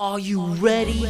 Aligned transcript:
Are 0.00 0.18
you 0.18 0.46
ready? 0.54 1.04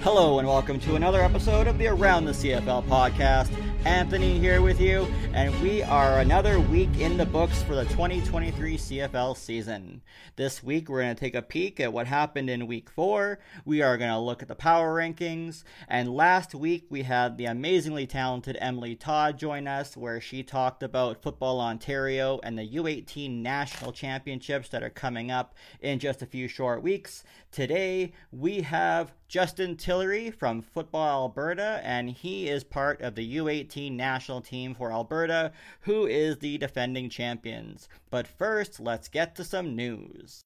Hello 0.00 0.40
and 0.40 0.48
welcome 0.48 0.80
to 0.80 0.96
another 0.96 1.22
episode 1.22 1.68
of 1.68 1.78
the 1.78 1.86
Around 1.86 2.24
the 2.24 2.32
CFL 2.32 2.84
podcast. 2.88 3.48
Anthony 3.84 4.38
here 4.38 4.60
with 4.60 4.78
you, 4.78 5.06
and 5.32 5.58
we 5.62 5.82
are 5.82 6.18
another 6.18 6.60
week 6.60 6.90
in 6.98 7.16
the 7.16 7.24
books 7.24 7.62
for 7.62 7.74
the 7.74 7.84
2023 7.84 8.76
CFL 8.76 9.34
season. 9.34 10.02
This 10.36 10.62
week, 10.62 10.88
we're 10.88 11.00
going 11.00 11.14
to 11.14 11.20
take 11.20 11.34
a 11.34 11.40
peek 11.40 11.80
at 11.80 11.92
what 11.92 12.06
happened 12.06 12.50
in 12.50 12.66
week 12.66 12.90
four. 12.90 13.38
We 13.64 13.80
are 13.80 13.96
going 13.96 14.10
to 14.10 14.18
look 14.18 14.42
at 14.42 14.48
the 14.48 14.54
power 14.54 14.94
rankings, 14.94 15.64
and 15.88 16.14
last 16.14 16.54
week, 16.54 16.88
we 16.90 17.04
had 17.04 17.38
the 17.38 17.46
amazingly 17.46 18.06
talented 18.06 18.58
Emily 18.60 18.96
Todd 18.96 19.38
join 19.38 19.66
us, 19.66 19.96
where 19.96 20.20
she 20.20 20.42
talked 20.42 20.82
about 20.82 21.22
Football 21.22 21.58
Ontario 21.58 22.38
and 22.42 22.58
the 22.58 22.68
U18 22.68 23.40
national 23.40 23.92
championships 23.92 24.68
that 24.70 24.82
are 24.82 24.90
coming 24.90 25.30
up 25.30 25.54
in 25.80 25.98
just 26.00 26.20
a 26.20 26.26
few 26.26 26.48
short 26.48 26.82
weeks. 26.82 27.24
Today, 27.52 28.12
we 28.30 28.60
have 28.60 29.12
Justin 29.26 29.76
Tillery 29.76 30.30
from 30.30 30.62
Football 30.62 31.22
Alberta, 31.22 31.80
and 31.82 32.08
he 32.08 32.48
is 32.48 32.62
part 32.62 33.00
of 33.00 33.16
the 33.16 33.36
U18 33.38 33.90
national 33.90 34.40
team 34.40 34.72
for 34.72 34.92
Alberta, 34.92 35.50
who 35.80 36.06
is 36.06 36.38
the 36.38 36.58
defending 36.58 37.10
champions. 37.10 37.88
But 38.08 38.28
first, 38.28 38.78
let's 38.78 39.08
get 39.08 39.34
to 39.34 39.42
some 39.42 39.74
news. 39.74 40.44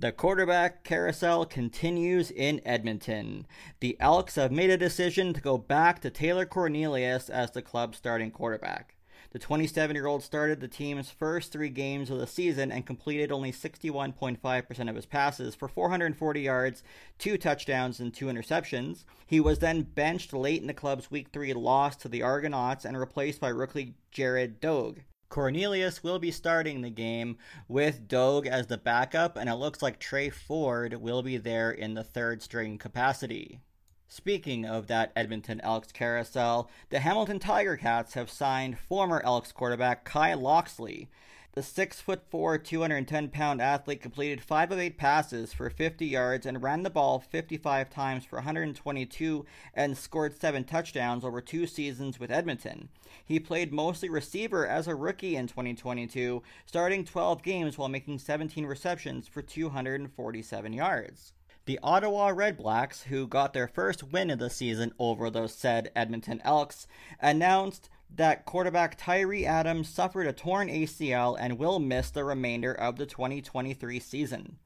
The 0.00 0.12
quarterback 0.12 0.82
carousel 0.82 1.44
continues 1.44 2.30
in 2.30 2.62
Edmonton. 2.64 3.46
The 3.80 3.98
Elks 4.00 4.36
have 4.36 4.50
made 4.50 4.70
a 4.70 4.78
decision 4.78 5.34
to 5.34 5.42
go 5.42 5.58
back 5.58 6.00
to 6.00 6.08
Taylor 6.08 6.46
Cornelius 6.46 7.28
as 7.28 7.50
the 7.50 7.60
club's 7.60 7.98
starting 7.98 8.30
quarterback. 8.30 8.96
The 9.32 9.38
27 9.38 9.94
year 9.94 10.06
old 10.06 10.22
started 10.22 10.60
the 10.60 10.68
team's 10.68 11.10
first 11.10 11.52
three 11.52 11.68
games 11.68 12.08
of 12.08 12.18
the 12.18 12.26
season 12.26 12.72
and 12.72 12.86
completed 12.86 13.30
only 13.30 13.52
61.5% 13.52 14.88
of 14.88 14.96
his 14.96 15.04
passes 15.04 15.54
for 15.54 15.68
440 15.68 16.40
yards, 16.40 16.82
two 17.18 17.36
touchdowns, 17.36 18.00
and 18.00 18.14
two 18.14 18.24
interceptions. 18.24 19.04
He 19.26 19.38
was 19.38 19.58
then 19.58 19.82
benched 19.82 20.32
late 20.32 20.62
in 20.62 20.66
the 20.66 20.72
club's 20.72 21.10
Week 21.10 21.28
3 21.30 21.52
loss 21.52 21.94
to 21.96 22.08
the 22.08 22.22
Argonauts 22.22 22.86
and 22.86 22.98
replaced 22.98 23.38
by 23.38 23.50
rookie 23.50 23.96
Jared 24.10 24.62
Doeg. 24.62 25.02
Cornelius 25.30 26.02
will 26.02 26.18
be 26.18 26.32
starting 26.32 26.82
the 26.82 26.90
game 26.90 27.38
with 27.68 28.08
Doeg 28.08 28.48
as 28.48 28.66
the 28.66 28.76
backup, 28.76 29.36
and 29.36 29.48
it 29.48 29.54
looks 29.54 29.80
like 29.80 30.00
Trey 30.00 30.28
Ford 30.28 30.94
will 30.94 31.22
be 31.22 31.36
there 31.36 31.70
in 31.70 31.94
the 31.94 32.02
third 32.02 32.42
string 32.42 32.76
capacity. 32.78 33.60
Speaking 34.08 34.66
of 34.66 34.88
that 34.88 35.12
Edmonton 35.14 35.60
Elks 35.60 35.92
carousel, 35.92 36.68
the 36.88 36.98
Hamilton 36.98 37.38
Tiger 37.38 37.76
Cats 37.76 38.14
have 38.14 38.28
signed 38.28 38.80
former 38.80 39.22
Elks 39.24 39.52
quarterback 39.52 40.04
Kai 40.04 40.34
Locksley. 40.34 41.08
The 41.52 41.62
6'4, 41.62 42.62
210 42.62 43.28
pound 43.30 43.60
athlete 43.60 44.00
completed 44.00 44.40
5 44.40 44.70
of 44.70 44.78
8 44.78 44.96
passes 44.96 45.52
for 45.52 45.68
50 45.68 46.06
yards 46.06 46.46
and 46.46 46.62
ran 46.62 46.84
the 46.84 46.90
ball 46.90 47.18
55 47.18 47.90
times 47.90 48.24
for 48.24 48.36
122 48.36 49.44
and 49.74 49.98
scored 49.98 50.40
7 50.40 50.62
touchdowns 50.62 51.24
over 51.24 51.40
two 51.40 51.66
seasons 51.66 52.20
with 52.20 52.30
Edmonton. 52.30 52.88
He 53.24 53.40
played 53.40 53.72
mostly 53.72 54.08
receiver 54.08 54.64
as 54.64 54.86
a 54.86 54.94
rookie 54.94 55.34
in 55.34 55.48
2022, 55.48 56.40
starting 56.66 57.04
12 57.04 57.42
games 57.42 57.76
while 57.76 57.88
making 57.88 58.20
17 58.20 58.64
receptions 58.64 59.26
for 59.26 59.42
247 59.42 60.72
yards. 60.72 61.32
The 61.66 61.80
Ottawa 61.82 62.30
Redblacks, 62.30 63.04
who 63.04 63.26
got 63.26 63.54
their 63.54 63.68
first 63.68 64.04
win 64.04 64.30
of 64.30 64.38
the 64.38 64.50
season 64.50 64.92
over 65.00 65.28
those 65.28 65.52
said 65.54 65.90
Edmonton 65.96 66.40
Elks, 66.44 66.86
announced 67.20 67.90
that 68.16 68.44
quarterback 68.44 68.96
Tyree 68.98 69.46
Adams 69.46 69.88
suffered 69.88 70.26
a 70.26 70.32
torn 70.32 70.68
ACL 70.68 71.36
and 71.38 71.58
will 71.58 71.78
miss 71.78 72.10
the 72.10 72.24
remainder 72.24 72.72
of 72.72 72.96
the 72.96 73.06
2023 73.06 74.00
season. 74.00 74.56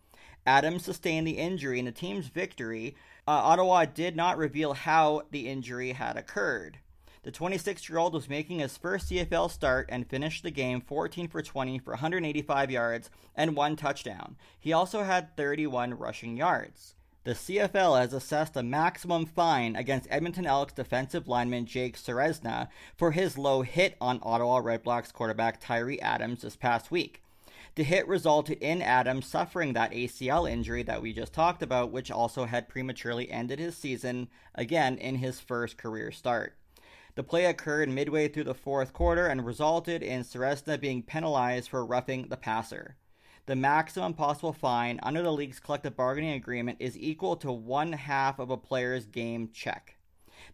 Adams 0.47 0.85
sustained 0.85 1.27
the 1.27 1.39
injury 1.39 1.79
in 1.79 1.85
the 1.87 1.93
team's 1.93 2.29
victory. 2.29 2.95
Uh, 3.27 3.31
Ottawa 3.31 3.85
did 3.87 4.15
not 4.15 4.37
reveal 4.37 4.75
how 4.75 5.23
the 5.31 5.49
injury 5.49 5.93
had 5.93 6.17
occurred. 6.17 6.79
The 7.23 7.31
26 7.31 7.89
year 7.89 7.99
old 7.99 8.13
was 8.13 8.29
making 8.29 8.59
his 8.59 8.77
first 8.77 9.11
CFL 9.11 9.51
start 9.51 9.89
and 9.89 10.07
finished 10.07 10.43
the 10.43 10.51
game 10.51 10.83
14 10.83 11.29
for 11.29 11.41
20 11.41 11.79
for 11.79 11.93
185 11.93 12.71
yards 12.71 13.11
and 13.35 13.57
one 13.57 13.77
touchdown. 13.77 14.37
He 14.61 14.75
also 14.75 15.05
had 15.05 15.35
31 15.35 15.95
rushing 15.95 16.37
yards. 16.37 16.95
The 17.25 17.33
CFL 17.33 17.99
has 17.99 18.12
assessed 18.12 18.55
a 18.55 18.62
maximum 18.62 19.25
fine 19.25 19.77
against 19.77 20.07
Edmonton 20.11 20.45
Elks 20.45 20.75
defensive 20.75 21.27
lineman 21.27 21.65
Jake 21.65 21.97
Ceresna 21.97 22.69
for 22.99 23.12
his 23.12 23.39
low 23.39 23.62
hit 23.62 23.97
on 23.99 24.21
Ottawa 24.23 24.61
Redblacks 24.61 25.11
quarterback 25.11 25.59
Tyree 25.59 25.99
Adams 26.03 26.43
this 26.43 26.55
past 26.55 26.91
week. 26.91 27.23
The 27.77 27.83
hit 27.83 28.07
resulted 28.07 28.59
in 28.61 28.83
Adams 28.83 29.25
suffering 29.25 29.73
that 29.73 29.93
ACL 29.93 30.49
injury 30.49 30.83
that 30.83 31.01
we 31.01 31.15
just 31.15 31.33
talked 31.33 31.62
about, 31.62 31.91
which 31.91 32.11
also 32.11 32.45
had 32.45 32.69
prematurely 32.69 33.31
ended 33.31 33.59
his 33.59 33.75
season, 33.75 34.29
again 34.55 34.99
in 34.99 35.17
his 35.17 35.41
first 35.41 35.79
career 35.79 36.12
start. 36.12 36.55
The 37.15 37.23
play 37.23 37.47
occurred 37.47 37.89
midway 37.89 38.29
through 38.29 38.45
the 38.45 38.53
fourth 38.53 38.93
quarter 38.93 39.29
and 39.29 39.47
resulted 39.47 40.03
in 40.03 40.25
Ceresna 40.25 40.79
being 40.79 41.03
penalized 41.03 41.71
for 41.71 41.87
roughing 41.87 42.29
the 42.29 42.37
passer. 42.37 42.97
The 43.47 43.56
maximum 43.56 44.15
possible 44.15 44.55
fine 44.55 44.99
under 45.03 45.21
the 45.21 45.31
league's 45.31 45.60
collective 45.60 45.94
bargaining 45.94 46.32
agreement 46.32 46.78
is 46.81 46.97
equal 46.97 47.37
to 47.37 47.53
one 47.53 47.93
half 47.93 48.38
of 48.38 48.49
a 48.49 48.56
player's 48.56 49.05
game 49.05 49.50
check. 49.53 49.99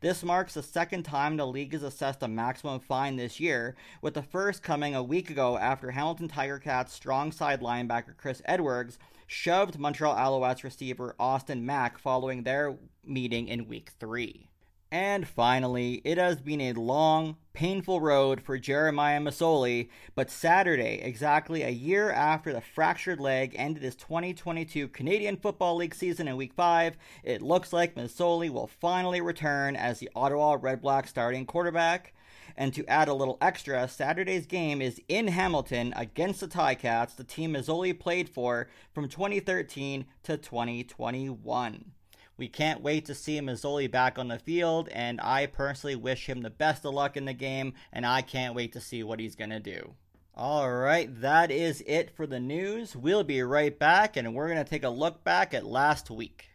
This 0.01 0.25
marks 0.25 0.55
the 0.55 0.63
second 0.63 1.05
time 1.05 1.37
the 1.37 1.47
league 1.47 1.73
has 1.73 1.85
assessed 1.85 2.23
a 2.25 2.29
maximum 2.29 2.81
fine 2.81 3.15
this 3.15 3.39
year, 3.39 3.77
with 4.03 4.15
the 4.15 4.23
first 4.23 4.65
coming 4.65 4.97
a 4.97 5.05
week 5.05 5.31
ago 5.31 5.57
after 5.57 5.93
Hamilton 5.93 6.27
Tiger 6.27 6.59
Cats 6.59 6.93
strong 6.93 7.31
side 7.31 7.61
linebacker 7.61 8.17
Chris 8.17 8.43
Edwards 8.45 8.99
shoved 9.29 9.79
Montreal 9.79 10.17
Alouettes 10.17 10.65
receiver 10.65 11.15
Austin 11.21 11.65
Mack 11.65 11.97
following 11.97 12.43
their 12.43 12.77
meeting 13.05 13.47
in 13.47 13.69
week 13.69 13.93
three. 14.01 14.50
And 14.93 15.29
finally, 15.29 16.03
it 16.05 16.19
has 16.19 16.41
been 16.41 16.61
a 16.61 16.73
long, 16.73 17.37
painful 17.53 18.01
road 18.01 18.41
for 18.41 18.59
Jeremiah 18.59 19.21
Masoli, 19.21 19.89
but 20.17 20.33
Saturday, 20.33 21.01
exactly 21.01 21.63
a 21.63 21.69
year 21.69 22.11
after 22.11 22.53
the 22.53 22.61
fractured 22.61 23.21
leg 23.21 23.55
ended 23.57 23.85
his 23.85 23.95
2022 23.95 24.89
Canadian 24.89 25.37
Football 25.37 25.77
League 25.77 25.95
season 25.95 26.27
in 26.27 26.37
Week 26.37 26.53
5, 26.53 26.97
it 27.23 27.41
looks 27.41 27.73
like 27.73 27.95
Masoli 27.95 28.51
will 28.51 28.67
finally 28.67 29.21
return 29.21 29.77
as 29.77 30.01
the 30.01 30.11
Ottawa 30.17 30.57
Redblacks 30.57 31.09
starting 31.09 31.47
quarterback. 31.47 32.13
And 32.57 32.75
to 32.75 32.85
add 32.87 33.07
a 33.07 33.15
little 33.15 33.39
extra, 33.41 33.87
Saturday's 33.87 34.47
game 34.47 34.83
is 34.83 35.01
in 35.07 35.29
Hamilton 35.29 35.95
against 35.95 36.41
the 36.41 36.49
Ticats, 36.49 37.15
the 37.15 37.23
team 37.23 37.55
Masoli 37.55 37.97
played 37.97 38.29
for 38.29 38.69
from 38.93 39.09
2013 39.09 40.07
to 40.25 40.37
2021. 40.37 41.93
We 42.41 42.49
can't 42.49 42.81
wait 42.81 43.05
to 43.05 43.15
see 43.15 43.39
Masoli 43.39 43.91
back 43.91 44.19
on 44.19 44.29
the 44.29 44.39
field, 44.39 44.89
and 44.89 45.21
I 45.21 45.45
personally 45.45 45.95
wish 45.95 46.27
him 46.27 46.41
the 46.41 46.49
best 46.49 46.87
of 46.87 46.95
luck 46.95 47.19
in 47.19 47.27
the 47.27 47.35
game, 47.35 47.75
and 47.93 48.07
I 48.07 48.23
can't 48.23 48.55
wait 48.55 48.73
to 48.73 48.81
see 48.81 49.03
what 49.03 49.21
he's 49.21 49.37
going 49.37 49.51
to 49.51 49.61
do. 49.61 49.93
All 50.35 50.73
right, 50.73 51.21
that 51.21 51.51
is 51.51 51.85
it 51.87 52.17
for 52.17 52.27
the 52.27 52.41
news. 52.41 52.97
We'll 52.97 53.25
be 53.25 53.43
right 53.43 53.79
back, 53.79 54.17
and 54.17 54.35
we're 54.35 54.49
going 54.49 54.57
to 54.57 54.65
take 54.65 54.85
a 54.85 54.89
look 54.89 55.23
back 55.23 55.53
at 55.53 55.67
last 55.67 56.11
week. 56.11 56.47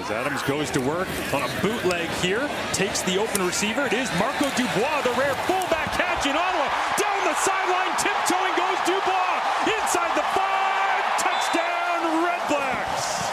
As 0.00 0.10
Adams 0.10 0.40
goes 0.44 0.70
to 0.70 0.80
work 0.80 1.08
on 1.34 1.42
a 1.42 1.60
bootleg 1.60 2.08
here, 2.24 2.48
takes 2.72 3.02
the 3.02 3.18
open 3.18 3.44
receiver. 3.44 3.84
It 3.84 3.92
is 3.92 4.08
Marco 4.18 4.48
Dubois, 4.56 5.02
the 5.02 5.12
rare 5.20 5.34
fullback 5.44 5.92
catch 5.92 6.24
in 6.24 6.32
Ottawa. 6.32 6.72
Down 6.96 7.20
the 7.28 7.34
sideline, 7.36 7.92
tiptoeing 8.00 8.56
goes 8.56 8.80
Dubois. 8.88 9.36
Inside 9.76 10.16
the 10.16 10.24
five, 10.32 11.04
touchdown 11.20 12.24
Red 12.24 12.40
Blacks. 12.48 13.24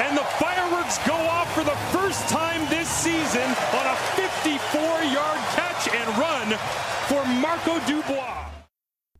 And 0.00 0.18
the 0.18 0.26
fireworks 0.42 0.98
go 1.06 1.14
off 1.14 1.54
for 1.54 1.62
the 1.62 1.76
first 1.94 2.28
time 2.28 2.68
this 2.68 2.88
season 2.88 3.46
on 3.78 3.86
a 3.86 3.96
54-yard 4.18 5.38
catch 5.54 5.86
and 5.94 6.08
run 6.18 6.58
for 7.06 7.22
Dubois. 7.64 8.50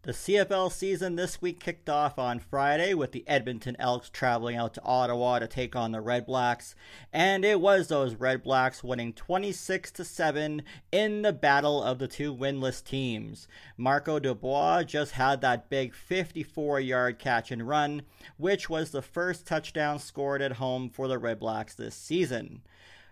The 0.02 0.12
CFL 0.12 0.70
season 0.70 1.16
this 1.16 1.40
week 1.40 1.60
kicked 1.60 1.88
off 1.88 2.18
on 2.18 2.38
Friday 2.38 2.92
with 2.92 3.12
the 3.12 3.26
Edmonton 3.26 3.74
Elks 3.78 4.10
traveling 4.10 4.54
out 4.54 4.74
to 4.74 4.82
Ottawa 4.82 5.38
to 5.38 5.46
take 5.46 5.74
on 5.74 5.92
the 5.92 6.02
Red 6.02 6.26
Blacks, 6.26 6.74
and 7.10 7.42
it 7.42 7.58
was 7.58 7.88
those 7.88 8.14
Red 8.14 8.42
Blacks 8.42 8.84
winning 8.84 9.14
26 9.14 9.90
to 9.92 10.04
7 10.04 10.62
in 10.92 11.22
the 11.22 11.32
battle 11.32 11.82
of 11.82 11.98
the 11.98 12.06
two 12.06 12.34
winless 12.34 12.84
teams. 12.84 13.48
Marco 13.78 14.18
Dubois 14.18 14.82
just 14.82 15.12
had 15.12 15.40
that 15.40 15.70
big 15.70 15.94
54-yard 15.94 17.18
catch 17.18 17.50
and 17.50 17.66
run, 17.66 18.02
which 18.36 18.68
was 18.68 18.90
the 18.90 19.00
first 19.00 19.46
touchdown 19.46 19.98
scored 19.98 20.42
at 20.42 20.52
home 20.52 20.90
for 20.90 21.08
the 21.08 21.18
Red 21.18 21.38
Blacks 21.38 21.74
this 21.74 21.94
season. 21.94 22.60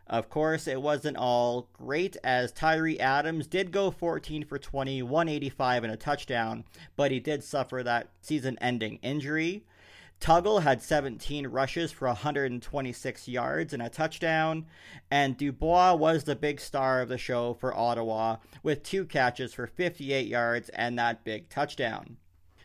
Of 0.07 0.29
course, 0.29 0.67
it 0.67 0.83
wasn't 0.83 1.17
all 1.17 1.69
great 1.73 2.17
as 2.23 2.53
Tyree 2.53 3.01
Adams 3.01 3.47
did 3.47 3.71
go 3.71 3.91
14 3.91 4.45
for 4.45 4.59
20, 4.59 5.03
185 5.03 5.85
and 5.85 5.93
a 5.93 5.97
touchdown, 5.97 6.65
but 6.97 7.11
he 7.11 7.21
did 7.21 7.43
suffer 7.45 7.83
that 7.83 8.09
season 8.21 8.59
ending 8.61 8.99
injury. 9.03 9.65
Tuggle 10.21 10.63
had 10.63 10.81
17 10.81 11.49
rushes 11.49 11.91
for 11.91 12.07
126 12.07 13.27
yards 13.27 13.73
and 13.73 13.83
a 13.83 13.89
touchdown, 13.89 14.67
and 15.11 15.37
Dubois 15.37 15.95
was 15.95 16.23
the 16.25 16.37
big 16.37 16.61
star 16.61 17.01
of 17.01 17.09
the 17.09 17.19
show 17.19 17.55
for 17.55 17.75
Ottawa 17.75 18.37
with 18.63 18.85
two 18.85 19.05
catches 19.05 19.53
for 19.53 19.67
58 19.67 20.29
yards 20.29 20.69
and 20.69 20.97
that 20.99 21.25
big 21.25 21.49
touchdown. 21.49 22.19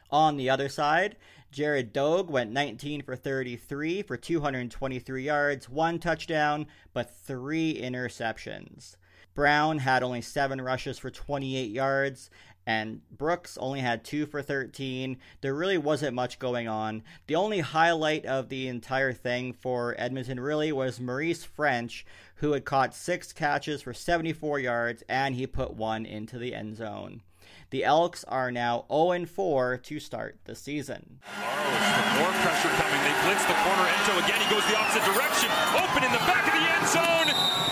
On 0.10 0.38
the 0.38 0.50
other 0.50 0.70
side, 0.70 1.18
Jared 1.52 1.94
Doeg 1.94 2.30
went 2.30 2.52
19 2.52 3.02
for 3.02 3.16
33 3.16 4.04
for 4.04 4.18
223 4.18 5.24
yards, 5.24 5.70
one 5.70 6.00
touchdown, 6.00 6.68
but 6.94 7.14
three 7.14 7.80
interceptions. 7.82 8.96
Brown 9.34 9.80
had 9.80 10.04
only 10.04 10.22
seven 10.22 10.62
rushes 10.62 10.98
for 10.98 11.10
28 11.10 11.70
yards, 11.70 12.30
and 12.66 13.02
Brooks 13.10 13.58
only 13.60 13.80
had 13.80 14.04
two 14.04 14.26
for 14.26 14.42
13. 14.42 15.18
There 15.42 15.54
really 15.54 15.78
wasn't 15.78 16.16
much 16.16 16.38
going 16.38 16.68
on. 16.68 17.04
The 17.28 17.36
only 17.36 17.60
highlight 17.60 18.26
of 18.26 18.50
the 18.50 18.68
entire 18.68 19.14
thing 19.14 19.54
for 19.54 19.96
Edmonton 19.98 20.40
really 20.40 20.72
was 20.72 21.00
Maurice 21.00 21.46
French, 21.46 22.06
who 22.36 22.52
had 22.52 22.66
caught 22.66 22.94
six 22.94 23.32
catches 23.32 23.82
for 23.82 23.94
74 23.94 24.60
yards 24.60 25.04
and 25.08 25.36
he 25.36 25.48
put 25.48 25.76
one 25.76 26.06
into 26.06 26.38
the 26.38 26.54
end 26.54 26.76
zone. 26.76 27.22
The 27.70 27.84
Elks 27.84 28.24
are 28.24 28.50
now 28.50 28.86
0 28.90 29.26
4 29.26 29.78
to 29.78 30.00
start 30.00 30.40
the 30.46 30.56
season. 30.56 31.20
more 31.36 32.32
pressure 32.40 32.72
coming. 32.80 33.02
They 33.04 33.16
blitz 33.28 33.44
the 33.44 33.60
corner. 33.60 33.84
Ento 33.92 34.24
again. 34.24 34.40
He 34.40 34.48
goes 34.48 34.64
the 34.72 34.78
opposite 34.78 35.04
direction. 35.04 35.52
Open 35.76 36.04
in 36.04 36.12
the 36.14 36.24
back 36.24 36.48
of 36.48 36.56
the 36.56 36.64
end 36.64 36.88
zone. 36.88 37.28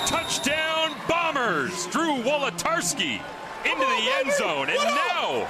Touchdown, 0.05 0.91
Bombers. 1.07 1.87
Drew 1.87 2.21
Wolitarsky 2.23 3.21
into 3.63 3.85
the 3.85 4.03
end 4.19 4.33
zone. 4.33 4.67
And 4.69 4.83
now 4.83 5.47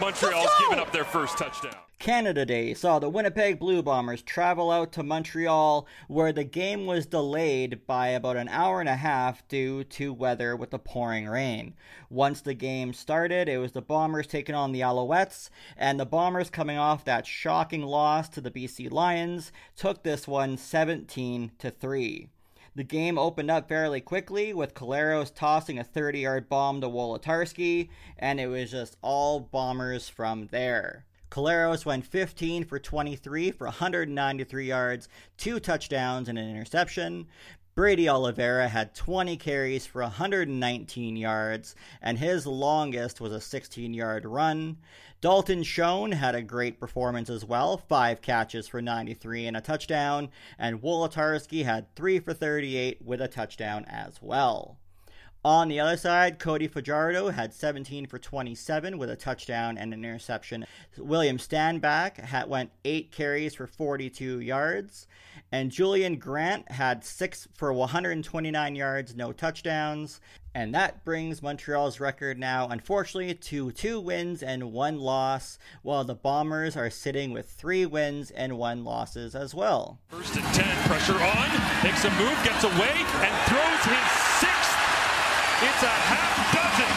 Montreal's 0.00 0.50
given 0.60 0.78
up 0.78 0.92
their 0.92 1.04
first 1.04 1.38
touchdown. 1.38 1.74
Canada 1.98 2.44
Day 2.44 2.74
saw 2.74 2.98
the 2.98 3.08
Winnipeg 3.08 3.58
Blue 3.58 3.82
Bombers 3.82 4.20
travel 4.20 4.70
out 4.70 4.92
to 4.92 5.02
Montreal, 5.02 5.86
where 6.08 6.32
the 6.32 6.44
game 6.44 6.84
was 6.84 7.06
delayed 7.06 7.86
by 7.86 8.08
about 8.08 8.36
an 8.36 8.48
hour 8.48 8.80
and 8.80 8.88
a 8.88 8.96
half 8.96 9.48
due 9.48 9.82
to 9.84 10.12
weather 10.12 10.54
with 10.54 10.70
the 10.70 10.78
pouring 10.78 11.26
rain. 11.26 11.74
Once 12.10 12.42
the 12.42 12.52
game 12.52 12.92
started, 12.92 13.48
it 13.48 13.56
was 13.56 13.72
the 13.72 13.80
Bombers 13.80 14.26
taking 14.26 14.54
on 14.54 14.72
the 14.72 14.82
Alouettes, 14.82 15.48
and 15.78 15.98
the 15.98 16.04
Bombers, 16.04 16.50
coming 16.50 16.76
off 16.76 17.04
that 17.06 17.26
shocking 17.26 17.82
loss 17.82 18.28
to 18.28 18.42
the 18.42 18.50
BC 18.50 18.92
Lions, 18.92 19.50
took 19.74 20.02
this 20.02 20.28
one 20.28 20.58
17 20.58 21.52
to 21.58 21.70
3. 21.70 22.28
The 22.76 22.84
game 22.84 23.16
opened 23.16 23.50
up 23.50 23.70
fairly 23.70 24.02
quickly 24.02 24.52
with 24.52 24.74
Collaros 24.74 25.34
tossing 25.34 25.78
a 25.78 25.84
30 25.84 26.20
yard 26.20 26.50
bomb 26.50 26.82
to 26.82 26.88
Wolitarsky, 26.90 27.88
and 28.18 28.38
it 28.38 28.48
was 28.48 28.70
just 28.70 28.98
all 29.00 29.40
bombers 29.40 30.10
from 30.10 30.48
there. 30.48 31.06
Collaros 31.30 31.86
went 31.86 32.04
15 32.04 32.64
for 32.64 32.78
23 32.78 33.50
for 33.50 33.66
193 33.66 34.66
yards, 34.66 35.08
two 35.38 35.58
touchdowns, 35.58 36.28
and 36.28 36.38
an 36.38 36.50
interception. 36.50 37.28
Brady 37.76 38.08
Oliveira 38.08 38.68
had 38.68 38.94
20 38.94 39.36
carries 39.36 39.84
for 39.84 40.00
119 40.00 41.14
yards, 41.14 41.74
and 42.00 42.18
his 42.18 42.46
longest 42.46 43.20
was 43.20 43.32
a 43.32 43.40
16 43.40 43.92
yard 43.92 44.24
run. 44.24 44.78
Dalton 45.20 45.62
Schoen 45.62 46.12
had 46.12 46.34
a 46.34 46.40
great 46.40 46.80
performance 46.80 47.28
as 47.28 47.44
well, 47.44 47.76
five 47.76 48.22
catches 48.22 48.66
for 48.66 48.80
93 48.80 49.46
and 49.46 49.58
a 49.58 49.60
touchdown, 49.60 50.30
and 50.58 50.80
Wolitarsky 50.80 51.66
had 51.66 51.94
three 51.94 52.18
for 52.18 52.32
38 52.32 53.02
with 53.04 53.20
a 53.20 53.28
touchdown 53.28 53.84
as 53.84 54.22
well. 54.22 54.78
On 55.46 55.68
the 55.68 55.78
other 55.78 55.96
side, 55.96 56.40
Cody 56.40 56.66
Fajardo 56.66 57.28
had 57.28 57.54
17 57.54 58.06
for 58.06 58.18
27 58.18 58.98
with 58.98 59.08
a 59.08 59.14
touchdown 59.14 59.78
and 59.78 59.94
an 59.94 60.04
interception. 60.04 60.66
William 60.98 61.38
Stanback 61.38 62.16
had, 62.16 62.48
went 62.48 62.72
8 62.84 63.12
carries 63.12 63.54
for 63.54 63.68
42 63.68 64.40
yards. 64.40 65.06
And 65.52 65.70
Julien-Grant 65.70 66.72
had 66.72 67.04
6 67.04 67.46
for 67.54 67.72
129 67.72 68.74
yards, 68.74 69.14
no 69.14 69.32
touchdowns. 69.32 70.20
And 70.52 70.74
that 70.74 71.04
brings 71.04 71.40
Montreal's 71.40 72.00
record 72.00 72.40
now, 72.40 72.66
unfortunately, 72.68 73.32
to 73.34 73.70
two 73.70 74.00
wins 74.00 74.42
and 74.42 74.72
one 74.72 74.98
loss, 74.98 75.60
while 75.82 76.02
the 76.02 76.16
Bombers 76.16 76.76
are 76.76 76.90
sitting 76.90 77.30
with 77.30 77.48
three 77.48 77.86
wins 77.86 78.32
and 78.32 78.58
one 78.58 78.82
losses 78.82 79.36
as 79.36 79.54
well. 79.54 80.00
First 80.08 80.34
and 80.34 80.44
10, 80.46 80.88
pressure 80.88 81.12
on, 81.12 81.84
makes 81.84 82.04
a 82.04 82.10
move, 82.10 82.36
gets 82.42 82.64
away, 82.64 82.90
and 82.96 83.48
throws 83.48 83.94
his 83.94 84.25
it's 85.62 85.82
a 85.82 85.88
half 85.88 86.36
dozen. 86.52 86.90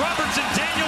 Robertson 0.00 0.44
Daniels 0.56 0.85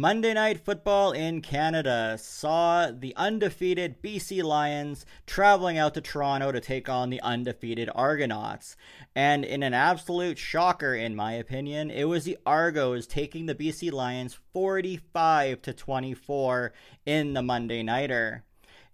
Monday 0.00 0.32
Night 0.32 0.64
Football 0.64 1.10
in 1.10 1.42
Canada 1.42 2.16
saw 2.20 2.88
the 2.92 3.12
undefeated 3.16 4.00
BC 4.00 4.44
Lions 4.44 5.04
traveling 5.26 5.76
out 5.76 5.94
to 5.94 6.00
Toronto 6.00 6.52
to 6.52 6.60
take 6.60 6.88
on 6.88 7.10
the 7.10 7.20
undefeated 7.20 7.90
Argonauts. 7.92 8.76
And 9.16 9.44
in 9.44 9.64
an 9.64 9.74
absolute 9.74 10.38
shocker, 10.38 10.94
in 10.94 11.16
my 11.16 11.32
opinion, 11.32 11.90
it 11.90 12.04
was 12.04 12.22
the 12.22 12.38
Argos 12.46 13.08
taking 13.08 13.46
the 13.46 13.56
BC 13.56 13.90
Lions 13.90 14.38
45 14.52 15.62
to 15.62 15.72
24 15.72 16.72
in 17.04 17.32
the 17.32 17.42
Monday 17.42 17.82
Nighter. 17.82 18.44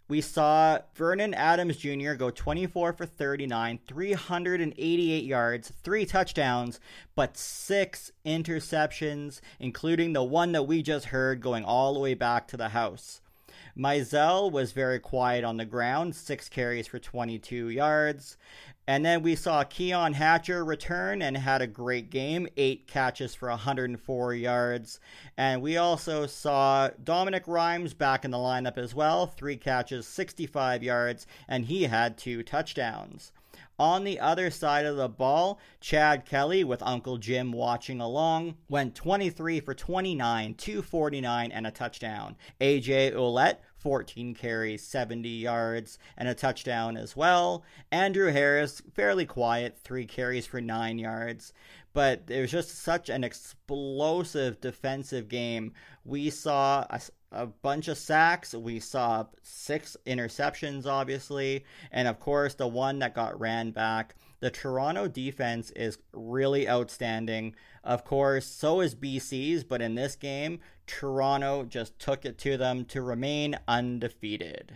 We 0.07 0.21
saw 0.21 0.81
Vernon 0.95 1.33
Adams 1.33 1.79
Jr. 1.79 2.13
go 2.13 2.31
24 2.31 2.93
for 2.93 3.07
39, 3.07 3.79
388 3.89 5.25
yards, 5.25 5.73
three 5.83 6.05
touchdowns, 6.05 6.79
but 7.15 7.39
six 7.39 8.13
interceptions, 8.27 9.41
including 9.59 10.13
the 10.13 10.23
one 10.23 10.53
that 10.53 10.65
we 10.65 10.83
just 10.83 11.07
heard 11.07 11.41
going 11.41 11.65
all 11.65 11.95
the 11.95 12.01
way 12.01 12.13
back 12.13 12.47
to 12.49 12.59
the 12.59 12.69
house. 12.69 13.23
Mizzell 13.77 14.53
was 14.53 14.73
very 14.73 15.01
quiet 15.01 15.43
on 15.43 15.57
the 15.57 15.65
ground, 15.65 16.15
six 16.15 16.51
carries 16.51 16.87
for 16.87 16.99
22 16.99 17.71
yards. 17.71 18.37
And 18.87 19.05
then 19.05 19.23
we 19.23 19.35
saw 19.35 19.65
Keon 19.65 20.13
Hatcher 20.13 20.65
return 20.65 21.23
and 21.23 21.37
had 21.37 21.63
a 21.63 21.67
great 21.67 22.11
game, 22.11 22.47
eight 22.57 22.87
catches 22.87 23.35
for 23.35 23.49
104 23.49 24.35
yards. 24.35 25.01
And 25.39 25.63
we 25.63 25.79
also 25.79 26.27
saw 26.27 26.91
Dominique 27.03 27.49
Rhymes 27.49 27.95
back 27.95 28.25
in 28.25 28.31
the 28.31 28.37
lineup 28.37 28.77
as 28.77 28.95
well, 28.95 29.27
three 29.27 29.57
catches, 29.57 30.07
65 30.07 30.83
yards, 30.83 31.27
and 31.49 31.65
he 31.65 31.85
had 31.85 32.19
two 32.19 32.43
touchdowns. 32.43 33.33
On 33.79 34.05
the 34.05 34.21
other 34.21 34.51
side 34.51 34.87
of 34.87 34.97
the 34.97 35.09
ball, 35.09 35.59
Chad 35.81 36.25
Kelly, 36.25 36.63
with 36.63 36.83
Uncle 36.83 37.19
Jim 37.19 37.51
watching 37.51 38.01
along, 38.01 38.57
went 38.69 38.95
23 38.95 39.59
for 39.61 39.75
29, 39.75 40.55
249, 40.55 41.51
and 41.51 41.67
a 41.67 41.73
touchdown. 41.73 42.37
AJ 42.61 43.15
Ouellette 43.15 43.57
14 43.85 44.35
carries, 44.35 44.83
70 44.83 45.29
yards, 45.29 45.99
and 46.17 46.27
a 46.27 46.35
touchdown 46.35 46.97
as 46.97 47.15
well. 47.15 47.63
Andrew 47.93 48.33
Harris, 48.33 48.81
fairly 48.95 49.27
quiet, 49.27 49.79
three 49.79 50.07
carries 50.07 50.47
for 50.47 50.59
nine 50.59 50.99
yards. 50.99 51.53
But 51.93 52.23
it 52.29 52.41
was 52.41 52.51
just 52.51 52.71
such 52.71 53.11
an 53.11 53.23
explosive 53.23 54.59
defensive 54.63 55.29
game. 55.29 55.75
We 56.03 56.31
saw 56.31 56.87
a, 56.89 57.01
a 57.31 57.47
bunch 57.47 57.89
of 57.89 57.99
sacks. 57.99 58.55
We 58.55 58.81
saw 58.81 59.27
six 59.43 59.99
interceptions, 60.07 60.87
obviously. 60.87 61.67
And 61.93 62.09
of 62.09 62.19
course, 62.19 62.55
the 62.55 62.67
one 62.67 63.01
that 63.01 63.15
got 63.15 63.39
ran 63.39 63.71
back. 63.71 64.17
The 64.45 64.51
Toronto 64.51 65.09
defense 65.09 65.71
is 65.71 65.97
really 66.13 66.69
outstanding. 66.69 67.55
Of 67.83 68.05
course, 68.05 68.45
so 68.45 68.83
is 68.83 68.95
BC's, 68.95 69.65
but 69.65 69.81
in 69.81 69.95
this 69.95 70.17
game, 70.17 70.61
Toronto 70.87 71.65
just 71.65 71.99
took 71.99 72.27
it 72.27 72.37
to 72.41 72.59
them 72.59 72.85
to 72.85 73.01
remain 73.01 73.59
undefeated. 73.67 74.75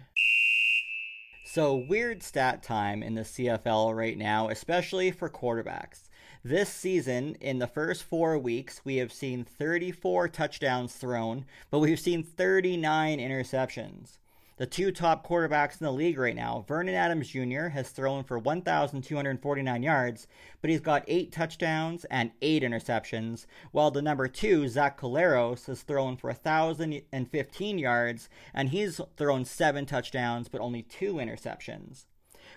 So, 1.44 1.76
weird 1.76 2.22
stat 2.22 2.62
time 2.62 3.02
in 3.02 3.14
the 3.14 3.24
CFL 3.24 3.94
right 3.94 4.16
now, 4.16 4.48
especially 4.48 5.10
for 5.10 5.28
quarterbacks. 5.28 6.08
This 6.42 6.70
season, 6.70 7.34
in 7.34 7.58
the 7.58 7.66
first 7.66 8.04
four 8.04 8.38
weeks, 8.38 8.80
we 8.86 8.96
have 8.96 9.12
seen 9.12 9.44
34 9.44 10.28
touchdowns 10.28 10.94
thrown, 10.94 11.44
but 11.70 11.80
we've 11.80 12.00
seen 12.00 12.22
39 12.22 13.18
interceptions. 13.18 14.16
The 14.58 14.66
two 14.66 14.90
top 14.90 15.24
quarterbacks 15.24 15.80
in 15.80 15.84
the 15.84 15.92
league 15.92 16.18
right 16.18 16.34
now, 16.34 16.64
Vernon 16.66 16.96
Adams 16.96 17.28
Jr. 17.28 17.68
has 17.68 17.90
thrown 17.90 18.24
for 18.24 18.40
1,249 18.40 19.82
yards, 19.84 20.26
but 20.60 20.68
he's 20.68 20.80
got 20.80 21.04
eight 21.06 21.30
touchdowns 21.30 22.04
and 22.06 22.32
eight 22.42 22.64
interceptions, 22.64 23.46
while 23.70 23.92
the 23.92 24.02
number 24.02 24.26
two, 24.26 24.66
Zach 24.66 25.00
Collaros, 25.00 25.66
has 25.66 25.82
thrown 25.82 26.16
for 26.16 26.26
1,015 26.26 27.78
yards, 27.78 28.28
and 28.52 28.70
he's 28.70 29.00
thrown 29.16 29.44
seven 29.44 29.86
touchdowns 29.86 30.48
but 30.48 30.60
only 30.60 30.82
two 30.82 31.14
interceptions. 31.14 32.06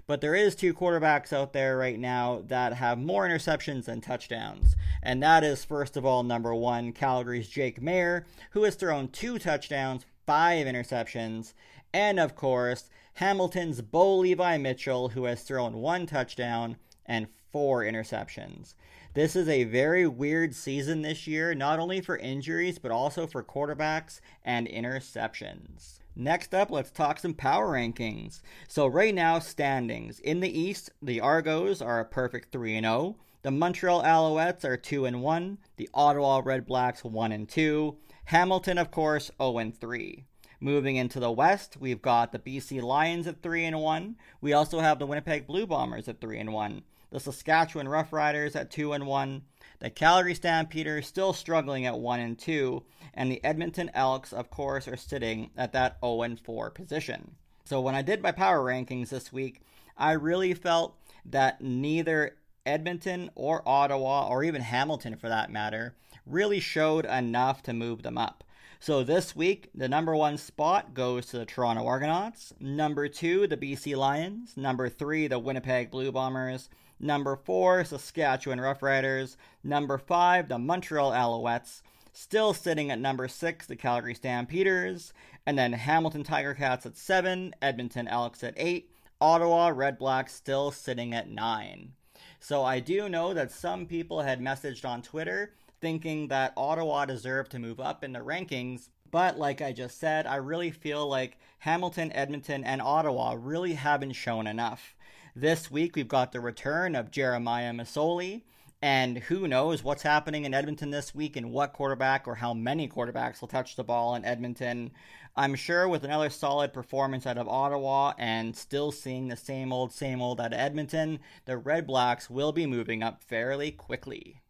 But 0.07 0.21
there 0.21 0.33
is 0.33 0.55
two 0.55 0.73
quarterbacks 0.73 1.31
out 1.31 1.53
there 1.53 1.77
right 1.77 1.99
now 1.99 2.41
that 2.47 2.73
have 2.73 2.97
more 2.97 3.27
interceptions 3.27 3.85
than 3.85 4.01
touchdowns. 4.01 4.75
And 5.03 5.21
that 5.21 5.43
is 5.43 5.63
first 5.63 5.95
of 5.95 6.03
all 6.03 6.23
number 6.23 6.55
1 6.55 6.93
Calgary's 6.93 7.47
Jake 7.47 7.79
Maier, 7.79 8.23
who 8.51 8.63
has 8.63 8.73
thrown 8.73 9.09
two 9.09 9.37
touchdowns, 9.37 10.07
five 10.25 10.65
interceptions, 10.65 11.53
and 11.93 12.19
of 12.19 12.35
course, 12.35 12.89
Hamilton's 13.15 13.81
Bo 13.81 14.17
Levi 14.17 14.57
Mitchell, 14.57 15.09
who 15.09 15.25
has 15.25 15.43
thrown 15.43 15.73
one 15.77 16.05
touchdown 16.05 16.77
and 17.05 17.27
four 17.51 17.83
interceptions. 17.83 18.75
This 19.13 19.35
is 19.35 19.49
a 19.49 19.65
very 19.65 20.07
weird 20.07 20.55
season 20.55 21.01
this 21.01 21.27
year, 21.27 21.53
not 21.53 21.79
only 21.79 21.99
for 21.99 22.17
injuries, 22.17 22.79
but 22.79 22.91
also 22.91 23.27
for 23.27 23.43
quarterbacks 23.43 24.21
and 24.45 24.67
interceptions. 24.67 25.99
Next 26.15 26.53
up, 26.53 26.71
let's 26.71 26.91
talk 26.91 27.19
some 27.19 27.33
power 27.33 27.73
rankings. 27.73 28.41
So, 28.67 28.87
right 28.87 29.13
now, 29.13 29.39
standings. 29.39 30.19
In 30.19 30.39
the 30.39 30.59
East, 30.59 30.91
the 31.01 31.19
Argos 31.19 31.81
are 31.81 31.99
a 31.99 32.05
perfect 32.05 32.51
3 32.51 32.79
0. 32.79 33.17
The 33.43 33.51
Montreal 33.51 34.03
Alouettes 34.03 34.63
are 34.63 34.77
2 34.77 35.05
and 35.05 35.21
1. 35.21 35.57
The 35.77 35.89
Ottawa 35.93 36.41
Red 36.43 36.65
Blacks 36.65 37.03
1 37.03 37.31
and 37.31 37.49
2. 37.49 37.97
Hamilton, 38.25 38.77
of 38.77 38.91
course, 38.91 39.31
0 39.41 39.57
and 39.57 39.77
3. 39.77 40.25
Moving 40.61 40.95
into 40.95 41.19
the 41.19 41.31
West, 41.31 41.75
we've 41.79 42.01
got 42.01 42.31
the 42.31 42.39
BC 42.39 42.81
Lions 42.81 43.27
at 43.27 43.41
3 43.41 43.65
and 43.65 43.79
1. 43.79 44.15
We 44.39 44.53
also 44.53 44.79
have 44.79 44.99
the 44.99 45.05
Winnipeg 45.05 45.47
Blue 45.47 45.67
Bombers 45.67 46.07
at 46.07 46.21
3 46.21 46.39
and 46.39 46.53
1 46.53 46.83
the 47.11 47.19
Saskatchewan 47.19 47.87
Roughriders 47.87 48.55
at 48.55 48.71
2 48.71 48.93
and 48.93 49.05
1, 49.05 49.41
the 49.79 49.89
Calgary 49.89 50.33
Stampeders 50.33 51.07
still 51.07 51.33
struggling 51.33 51.85
at 51.85 51.99
1 51.99 52.19
and 52.19 52.39
2, 52.39 52.83
and 53.13 53.29
the 53.29 53.43
Edmonton 53.43 53.91
Elks 53.93 54.31
of 54.31 54.49
course 54.49 54.87
are 54.87 54.95
sitting 54.95 55.51
at 55.57 55.73
that 55.73 55.97
0 56.03 56.21
and 56.21 56.39
4 56.39 56.71
position. 56.71 57.35
So 57.65 57.81
when 57.81 57.95
I 57.95 58.01
did 58.01 58.21
my 58.21 58.31
power 58.31 58.59
rankings 58.59 59.09
this 59.09 59.31
week, 59.31 59.61
I 59.97 60.13
really 60.13 60.53
felt 60.53 60.97
that 61.25 61.61
neither 61.61 62.37
Edmonton 62.65 63.29
or 63.35 63.61
Ottawa 63.67 64.27
or 64.27 64.43
even 64.43 64.61
Hamilton 64.61 65.17
for 65.17 65.27
that 65.27 65.51
matter 65.51 65.95
really 66.25 66.59
showed 66.59 67.05
enough 67.05 67.61
to 67.63 67.73
move 67.73 68.03
them 68.03 68.17
up. 68.17 68.43
So 68.81 69.03
this 69.03 69.35
week, 69.35 69.69
the 69.75 69.87
number 69.87 70.15
one 70.15 70.39
spot 70.39 70.95
goes 70.95 71.27
to 71.27 71.37
the 71.37 71.45
Toronto 71.45 71.85
Argonauts. 71.85 72.51
Number 72.59 73.07
two, 73.07 73.45
the 73.45 73.55
BC 73.55 73.95
Lions. 73.95 74.57
Number 74.57 74.89
three, 74.89 75.27
the 75.27 75.37
Winnipeg 75.37 75.91
Blue 75.91 76.11
Bombers. 76.11 76.67
Number 76.99 77.35
4, 77.35 77.83
Saskatchewan 77.85 78.57
Roughriders. 78.57 79.37
Number 79.63 79.99
5, 79.99 80.49
the 80.49 80.57
Montreal 80.57 81.11
Alouettes. 81.11 81.83
Still 82.11 82.55
sitting 82.55 82.89
at 82.89 82.97
number 82.97 83.27
6, 83.27 83.67
the 83.67 83.75
Calgary 83.75 84.15
Stampeders. 84.15 85.13
And 85.45 85.59
then 85.59 85.73
Hamilton 85.73 86.23
Tiger 86.23 86.55
Cats 86.55 86.87
at 86.87 86.97
7, 86.97 87.53
Edmonton 87.61 88.07
Elks 88.07 88.43
at 88.43 88.55
8, 88.57 88.89
Ottawa 89.21 89.67
Red 89.67 89.99
Blacks 89.99 90.33
still 90.33 90.71
sitting 90.71 91.13
at 91.13 91.29
9. 91.29 91.91
So 92.39 92.63
I 92.63 92.79
do 92.79 93.07
know 93.07 93.35
that 93.35 93.51
some 93.51 93.85
people 93.85 94.23
had 94.23 94.41
messaged 94.41 94.85
on 94.85 95.03
Twitter 95.03 95.53
thinking 95.81 96.27
that 96.29 96.53
Ottawa 96.55 97.05
deserved 97.05 97.51
to 97.51 97.59
move 97.59 97.79
up 97.79 98.03
in 98.03 98.13
the 98.13 98.19
rankings. 98.19 98.89
But 99.09 99.37
like 99.37 99.61
I 99.61 99.73
just 99.73 99.99
said, 99.99 100.25
I 100.25 100.37
really 100.37 100.71
feel 100.71 101.07
like 101.07 101.37
Hamilton, 101.59 102.13
Edmonton, 102.13 102.63
and 102.63 102.81
Ottawa 102.81 103.35
really 103.37 103.73
haven't 103.73 104.13
shown 104.13 104.47
enough. 104.47 104.95
This 105.35 105.69
week, 105.69 105.95
we've 105.95 106.07
got 106.07 106.31
the 106.31 106.39
return 106.39 106.95
of 106.95 107.11
Jeremiah 107.11 107.73
Masoli. 107.73 108.43
And 108.83 109.19
who 109.19 109.47
knows 109.47 109.83
what's 109.83 110.01
happening 110.01 110.43
in 110.43 110.55
Edmonton 110.55 110.89
this 110.89 111.13
week 111.13 111.35
and 111.35 111.51
what 111.51 111.73
quarterback 111.73 112.27
or 112.27 112.35
how 112.35 112.53
many 112.53 112.87
quarterbacks 112.87 113.39
will 113.39 113.47
touch 113.47 113.75
the 113.75 113.83
ball 113.83 114.15
in 114.15 114.25
Edmonton. 114.25 114.91
I'm 115.35 115.53
sure 115.53 115.87
with 115.87 116.03
another 116.03 116.31
solid 116.31 116.73
performance 116.73 117.27
out 117.27 117.37
of 117.37 117.47
Ottawa 117.47 118.13
and 118.17 118.55
still 118.55 118.91
seeing 118.91 119.27
the 119.27 119.37
same 119.37 119.71
old, 119.71 119.93
same 119.93 120.19
old 120.19 120.41
out 120.41 120.53
of 120.53 120.59
Edmonton, 120.59 121.19
the 121.45 121.57
Red 121.57 121.85
Blacks 121.85 122.29
will 122.29 122.51
be 122.51 122.65
moving 122.65 123.03
up 123.03 123.21
fairly 123.21 123.71
quickly. 123.71 124.40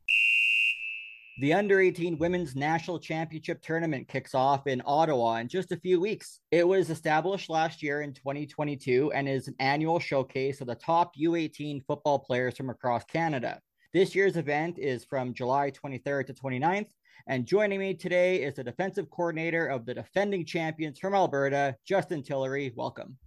The 1.41 1.53
Under 1.53 1.81
18 1.81 2.19
Women's 2.19 2.55
National 2.55 2.99
Championship 2.99 3.63
Tournament 3.63 4.07
kicks 4.07 4.35
off 4.35 4.67
in 4.67 4.79
Ottawa 4.85 5.37
in 5.37 5.47
just 5.47 5.71
a 5.71 5.77
few 5.77 5.99
weeks. 5.99 6.39
It 6.51 6.67
was 6.67 6.91
established 6.91 7.49
last 7.49 7.81
year 7.81 8.03
in 8.03 8.13
2022 8.13 9.11
and 9.11 9.27
is 9.27 9.47
an 9.47 9.55
annual 9.57 9.99
showcase 9.99 10.61
of 10.61 10.67
the 10.67 10.75
top 10.75 11.15
U18 11.15 11.83
football 11.87 12.19
players 12.19 12.55
from 12.55 12.69
across 12.69 13.03
Canada. 13.05 13.59
This 13.91 14.13
year's 14.13 14.37
event 14.37 14.77
is 14.77 15.03
from 15.03 15.33
July 15.33 15.71
23rd 15.71 16.27
to 16.27 16.33
29th. 16.35 16.91
And 17.25 17.47
joining 17.47 17.79
me 17.79 17.95
today 17.95 18.43
is 18.43 18.53
the 18.53 18.63
defensive 18.63 19.09
coordinator 19.09 19.65
of 19.65 19.87
the 19.87 19.95
defending 19.95 20.45
champions 20.45 20.99
from 20.99 21.15
Alberta, 21.15 21.75
Justin 21.87 22.21
Tillery. 22.21 22.71
Welcome. 22.75 23.17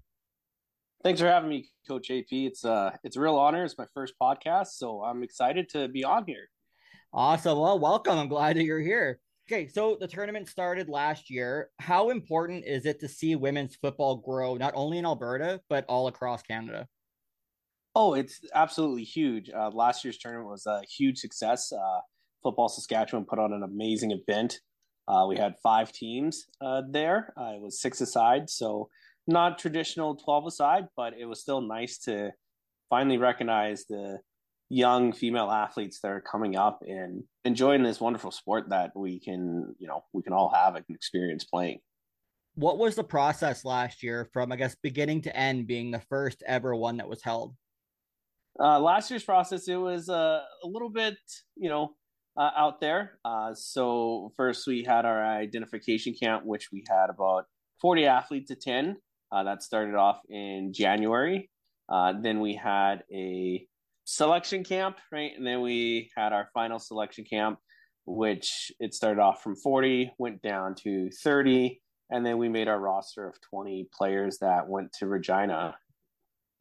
Thanks 1.02 1.21
for 1.21 1.26
having 1.26 1.50
me, 1.50 1.68
Coach 1.88 2.12
AP. 2.12 2.26
It's 2.30 2.64
uh 2.64 2.92
it's 3.02 3.16
a 3.16 3.21
real 3.21 3.35
honor. 3.35 3.64
It's 3.64 3.76
my 3.76 3.87
first 3.92 4.14
podcast, 4.23 4.68
so 4.75 5.02
I'm 5.02 5.25
excited 5.25 5.68
to 5.71 5.88
be 5.88 6.04
on 6.04 6.26
here. 6.28 6.49
Awesome. 7.16 7.61
Well, 7.61 7.78
welcome. 7.78 8.18
I'm 8.18 8.26
glad 8.26 8.56
that 8.56 8.64
you're 8.64 8.80
here. 8.80 9.21
Okay, 9.47 9.68
so 9.68 9.97
the 10.00 10.09
tournament 10.09 10.49
started 10.49 10.88
last 10.88 11.30
year. 11.30 11.71
How 11.78 12.11
important 12.11 12.64
is 12.66 12.87
it 12.87 12.99
to 12.99 13.09
see 13.09 13.37
women's 13.37 13.76
football 13.76 14.16
grow 14.16 14.56
not 14.56 14.73
only 14.75 14.99
in 14.99 15.04
Alberta 15.04 15.61
but 15.68 15.85
all 15.88 16.09
across 16.09 16.42
Canada? 16.42 16.88
Oh, 17.94 18.14
it's 18.14 18.40
absolutely 18.52 19.04
huge. 19.04 19.49
Uh, 19.49 19.71
last 19.71 20.02
year's 20.02 20.18
tournament 20.18 20.49
was 20.50 20.66
a 20.66 20.83
huge 20.90 21.18
success. 21.18 21.73
Uh, 21.73 22.00
Football 22.42 22.68
Saskatchewan 22.68 23.26
put 23.26 23.38
on 23.38 23.52
an 23.52 23.62
amazing 23.62 24.11
event. 24.11 24.59
Uh, 25.06 25.26
we 25.28 25.37
had 25.37 25.54
five 25.62 25.92
teams 25.92 26.47
uh, 26.61 26.83
there. 26.90 27.33
Uh, 27.40 27.52
it 27.54 27.61
was 27.61 27.80
six 27.80 28.00
aside, 28.00 28.50
so 28.50 28.88
not 29.28 29.61
traditional 29.61 30.16
twelve 30.16 30.49
aside, 30.49 30.88
but 30.97 31.12
it 31.16 31.26
was 31.26 31.40
still 31.40 31.61
nice 31.61 31.97
to 31.99 32.33
finally 32.90 33.18
recognize 33.18 33.85
the 33.88 34.18
young 34.68 35.12
female 35.12 35.50
athletes 35.50 36.00
that 36.00 36.11
are 36.11 36.21
coming 36.21 36.56
up 36.56 36.83
and 36.87 37.23
enjoying 37.44 37.83
this 37.83 38.00
wonderful 38.00 38.30
sport 38.30 38.68
that 38.71 38.92
we 38.97 39.21
can, 39.21 39.75
you 39.78 39.87
know, 39.87 40.04
we 40.12 40.23
can 40.23 40.33
all 40.33 40.50
have 40.54 40.75
an 40.75 40.85
experience 40.88 41.44
playing. 41.44 41.78
What 42.56 42.78
was 42.78 42.94
the 42.94 43.04
process 43.04 43.64
last 43.64 44.02
year 44.02 44.28
from, 44.33 44.52
I 44.52 44.56
guess, 44.56 44.76
beginning 44.83 45.23
to 45.23 45.37
end 45.37 45.66
being 45.66 45.90
the 45.90 46.02
first 46.09 46.42
ever 46.47 46.75
one 46.75 46.99
that 46.99 47.09
was 47.09 47.23
held? 47.23 47.54
Uh, 48.59 48.78
last 48.78 49.11
year's 49.11 49.25
process, 49.25 49.66
it 49.66 49.76
was 49.76 50.09
uh, 50.09 50.40
a 50.62 50.66
little 50.66 50.88
bit, 50.88 51.16
you 51.56 51.68
know, 51.68 51.94
uh, 52.37 52.50
out 52.56 52.80
there. 52.80 53.18
Uh, 53.25 53.52
so 53.54 54.33
first 54.37 54.66
we 54.66 54.85
had 54.85 55.04
our 55.04 55.25
identification 55.25 56.14
camp, 56.14 56.44
which 56.44 56.71
we 56.73 56.85
had 56.88 57.11
about 57.11 57.47
40 57.80 58.06
athletes 58.06 58.50
attend. 58.50 58.97
Uh, 59.33 59.42
that 59.42 59.62
started 59.62 59.97
off 59.97 60.21
in 60.28 60.73
January. 60.73 61.50
Uh, 61.88 62.12
then 62.21 62.40
we 62.40 62.54
had 62.54 63.02
a 63.12 63.66
selection 64.04 64.64
camp, 64.64 64.99
right? 65.11 65.32
And 65.37 65.46
then 65.46 65.61
we 65.61 66.11
had 66.16 66.32
our 66.32 66.49
final 66.54 66.78
selection 66.78 67.25
camp, 67.25 67.58
which 68.06 68.70
it 68.78 68.94
started 68.94 69.20
off 69.20 69.42
from 69.42 69.56
40, 69.56 70.12
went 70.18 70.42
down 70.42 70.75
to 70.76 71.11
30, 71.23 71.80
and 72.11 72.25
then 72.25 72.38
we 72.38 72.49
made 72.49 72.68
our 72.68 72.78
roster 72.78 73.26
of 73.26 73.34
20 73.50 73.88
players 73.96 74.38
that 74.38 74.68
went 74.68 74.92
to 74.99 75.06
Regina. 75.06 75.76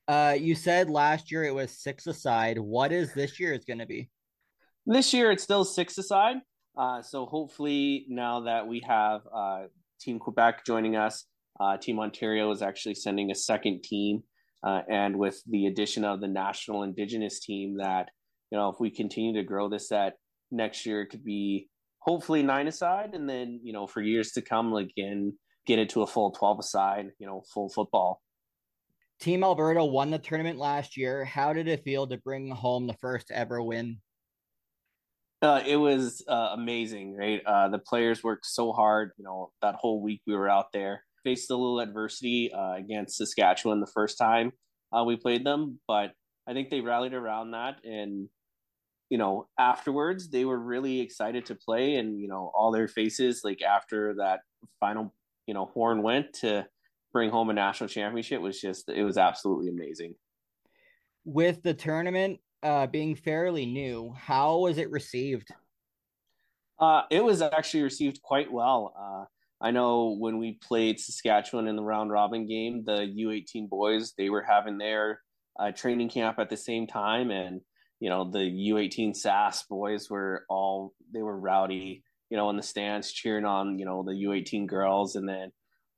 Uh, 0.07 0.35
you 0.37 0.55
said 0.55 0.89
last 0.89 1.31
year 1.31 1.43
it 1.43 1.53
was 1.53 1.71
six 1.71 2.07
aside. 2.07 2.57
What 2.57 2.91
is 2.91 3.13
this 3.13 3.39
year 3.39 3.53
is 3.53 3.65
going 3.65 3.79
to 3.79 3.85
be? 3.85 4.09
This 4.85 5.13
year 5.13 5.31
it's 5.31 5.43
still 5.43 5.63
six 5.63 5.97
aside. 5.97 6.37
Uh, 6.77 7.01
so 7.01 7.25
hopefully 7.25 8.05
now 8.09 8.41
that 8.41 8.67
we 8.67 8.81
have 8.85 9.21
uh, 9.33 9.63
Team 10.01 10.19
Quebec 10.19 10.65
joining 10.65 10.95
us, 10.95 11.25
uh, 11.59 11.77
Team 11.77 11.99
Ontario 11.99 12.51
is 12.51 12.61
actually 12.61 12.95
sending 12.95 13.31
a 13.31 13.35
second 13.35 13.83
team 13.83 14.23
uh, 14.63 14.81
and 14.89 15.17
with 15.17 15.41
the 15.49 15.67
addition 15.67 16.05
of 16.05 16.21
the 16.21 16.27
national 16.27 16.83
indigenous 16.83 17.39
team 17.39 17.77
that 17.77 18.09
you 18.51 18.57
know 18.57 18.69
if 18.69 18.79
we 18.79 18.89
continue 18.89 19.33
to 19.33 19.43
grow 19.43 19.69
this 19.69 19.89
that 19.89 20.13
next 20.51 20.85
year 20.85 21.01
it 21.01 21.07
could 21.07 21.23
be 21.23 21.67
hopefully 21.99 22.41
nine 22.41 22.67
aside 22.67 23.11
and 23.13 23.29
then 23.29 23.59
you 23.63 23.73
know 23.73 23.85
for 23.85 24.01
years 24.01 24.31
to 24.31 24.41
come 24.41 24.73
again 24.73 25.33
get 25.65 25.79
it 25.79 25.89
to 25.89 26.01
a 26.01 26.07
full 26.07 26.31
12 26.31 26.59
aside 26.59 27.09
you 27.19 27.27
know 27.27 27.43
full 27.53 27.69
football. 27.69 28.21
Team 29.19 29.43
alberta 29.43 29.83
won 29.83 30.11
the 30.11 30.19
tournament 30.19 30.57
last 30.57 30.97
year. 30.97 31.23
How 31.23 31.53
did 31.53 31.67
it 31.67 31.83
feel 31.83 32.07
to 32.07 32.17
bring 32.17 32.49
home 32.49 32.87
the 32.87 32.95
first 32.95 33.31
ever 33.31 33.61
win? 33.61 34.01
Uh, 35.41 35.61
it 35.65 35.77
was 35.77 36.23
uh, 36.27 36.51
amazing 36.53 37.15
right? 37.17 37.41
Uh, 37.45 37.67
the 37.67 37.79
players 37.79 38.23
worked 38.23 38.45
so 38.45 38.71
hard 38.71 39.11
you 39.17 39.25
know 39.25 39.51
that 39.61 39.75
whole 39.75 40.01
week 40.01 40.21
we 40.25 40.35
were 40.35 40.49
out 40.49 40.71
there 40.71 41.03
faced 41.23 41.49
a 41.51 41.55
little 41.55 41.79
adversity 41.79 42.51
uh, 42.53 42.73
against 42.73 43.17
Saskatchewan 43.17 43.79
the 43.79 43.87
first 43.87 44.17
time 44.17 44.51
uh, 44.93 45.03
we 45.03 45.15
played 45.15 45.45
them, 45.45 45.79
but 45.87 46.11
I 46.47 46.53
think 46.53 46.69
they 46.69 46.81
rallied 46.81 47.13
around 47.13 47.51
that 47.51 47.83
and 47.83 48.27
you 49.09 49.17
know 49.17 49.47
afterwards 49.59 50.29
they 50.29 50.45
were 50.45 50.57
really 50.57 50.99
excited 50.99 51.45
to 51.45 51.55
play 51.55 51.95
and 51.95 52.19
you 52.19 52.27
know 52.27 52.51
all 52.55 52.71
their 52.71 52.87
faces 52.87 53.41
like 53.43 53.61
after 53.61 54.15
that 54.15 54.39
final 54.79 55.13
you 55.45 55.53
know 55.53 55.65
horn 55.65 56.01
went 56.01 56.33
to 56.33 56.65
bring 57.11 57.29
home 57.29 57.49
a 57.49 57.53
national 57.53 57.87
championship 57.87 58.41
was 58.41 58.59
just 58.59 58.89
it 58.89 59.03
was 59.03 59.17
absolutely 59.17 59.69
amazing. 59.69 60.15
With 61.25 61.61
the 61.63 61.73
tournament 61.73 62.39
uh 62.63 62.87
being 62.87 63.15
fairly 63.15 63.65
new 63.65 64.13
how 64.17 64.59
was 64.59 64.77
it 64.77 64.89
received? 64.89 65.49
Uh 66.79 67.03
it 67.11 67.23
was 67.23 67.41
actually 67.41 67.83
received 67.83 68.21
quite 68.21 68.51
well. 68.51 68.93
Uh 68.97 69.25
I 69.63 69.71
know 69.71 70.17
when 70.19 70.39
we 70.39 70.59
played 70.61 70.99
Saskatchewan 70.99 71.69
in 71.69 71.77
the 71.77 71.83
round 71.83 72.11
robin 72.11 72.45
game, 72.45 72.83
the 72.85 73.07
U18 73.17 73.69
boys 73.69 74.13
they 74.17 74.29
were 74.29 74.43
having 74.43 74.77
their 74.77 75.21
uh, 75.57 75.71
training 75.71 76.09
camp 76.09 76.37
at 76.37 76.49
the 76.49 76.57
same 76.57 76.85
time, 76.85 77.31
and 77.31 77.61
you 78.01 78.09
know 78.09 78.29
the 78.29 78.39
U18 78.39 79.15
SAS 79.15 79.63
boys 79.63 80.09
were 80.09 80.45
all 80.49 80.93
they 81.13 81.21
were 81.21 81.39
rowdy, 81.39 82.03
you 82.29 82.35
know, 82.35 82.49
in 82.49 82.57
the 82.57 82.63
stands 82.63 83.13
cheering 83.13 83.45
on 83.45 83.79
you 83.79 83.85
know 83.85 84.03
the 84.03 84.11
U18 84.11 84.67
girls, 84.67 85.15
and 85.15 85.29
then 85.29 85.49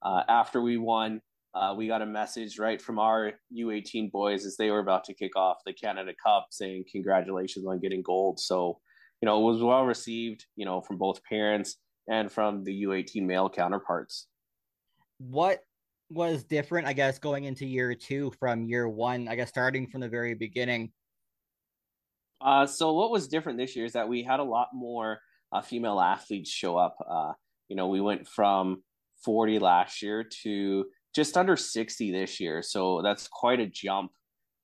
uh, 0.04 0.22
after 0.30 0.62
we 0.62 0.78
won, 0.78 1.20
uh, 1.56 1.74
we 1.76 1.88
got 1.88 2.04
a 2.04 2.06
message 2.06 2.60
right 2.60 2.80
from 2.80 3.00
our 3.00 3.32
U18 3.58 4.12
boys 4.12 4.46
as 4.46 4.58
they 4.58 4.70
were 4.70 4.80
about 4.80 5.06
to 5.06 5.16
kick 5.16 5.36
off 5.36 5.58
the 5.66 5.74
Canada 5.74 6.12
Cup 6.24 6.48
saying 6.52 6.84
congratulations 6.92 7.66
on 7.66 7.80
getting 7.80 8.04
gold. 8.04 8.40
So, 8.40 8.80
you 9.22 9.26
know, 9.26 9.40
it 9.40 9.52
was 9.54 9.64
well 9.64 9.86
received, 9.86 10.46
you 10.56 10.66
know, 10.66 10.82
from 10.82 11.00
both 11.00 11.24
parents 11.24 11.78
and 12.08 12.32
from 12.32 12.64
the 12.64 12.84
U18 12.84 13.24
male 13.24 13.50
counterparts. 13.50 14.28
What 15.18 15.62
was 16.10 16.44
different, 16.44 16.88
I 16.88 16.94
guess, 16.94 17.18
going 17.18 17.46
into 17.46 17.66
year 17.66 17.96
two 17.96 18.32
from 18.40 18.66
year 18.66 18.88
one, 18.88 19.28
I 19.28 19.36
guess, 19.36 19.50
starting 19.50 19.88
from 19.88 20.02
the 20.02 20.10
very 20.10 20.34
beginning? 20.34 20.92
Uh, 22.42 22.66
so, 22.66 22.94
what 22.94 23.12
was 23.12 23.28
different 23.28 23.58
this 23.58 23.76
year 23.76 23.86
is 23.86 23.94
that 23.94 24.08
we 24.08 24.22
had 24.22 24.40
a 24.40 24.44
lot 24.44 24.70
more 24.74 25.20
uh, 25.52 25.62
female 25.62 26.00
athletes 26.00 26.52
show 26.52 26.78
up. 26.78 26.98
Uh, 27.10 27.32
you 27.70 27.76
know, 27.76 27.88
we 27.88 28.02
went 28.02 28.28
from 28.28 28.84
40 29.24 29.60
last 29.60 30.02
year 30.02 30.24
to 30.44 30.86
just 31.16 31.38
under 31.38 31.56
60 31.56 32.12
this 32.12 32.40
year. 32.40 32.62
So 32.62 33.02
that's 33.02 33.28
quite 33.28 33.60
a 33.60 33.66
jump, 33.66 34.12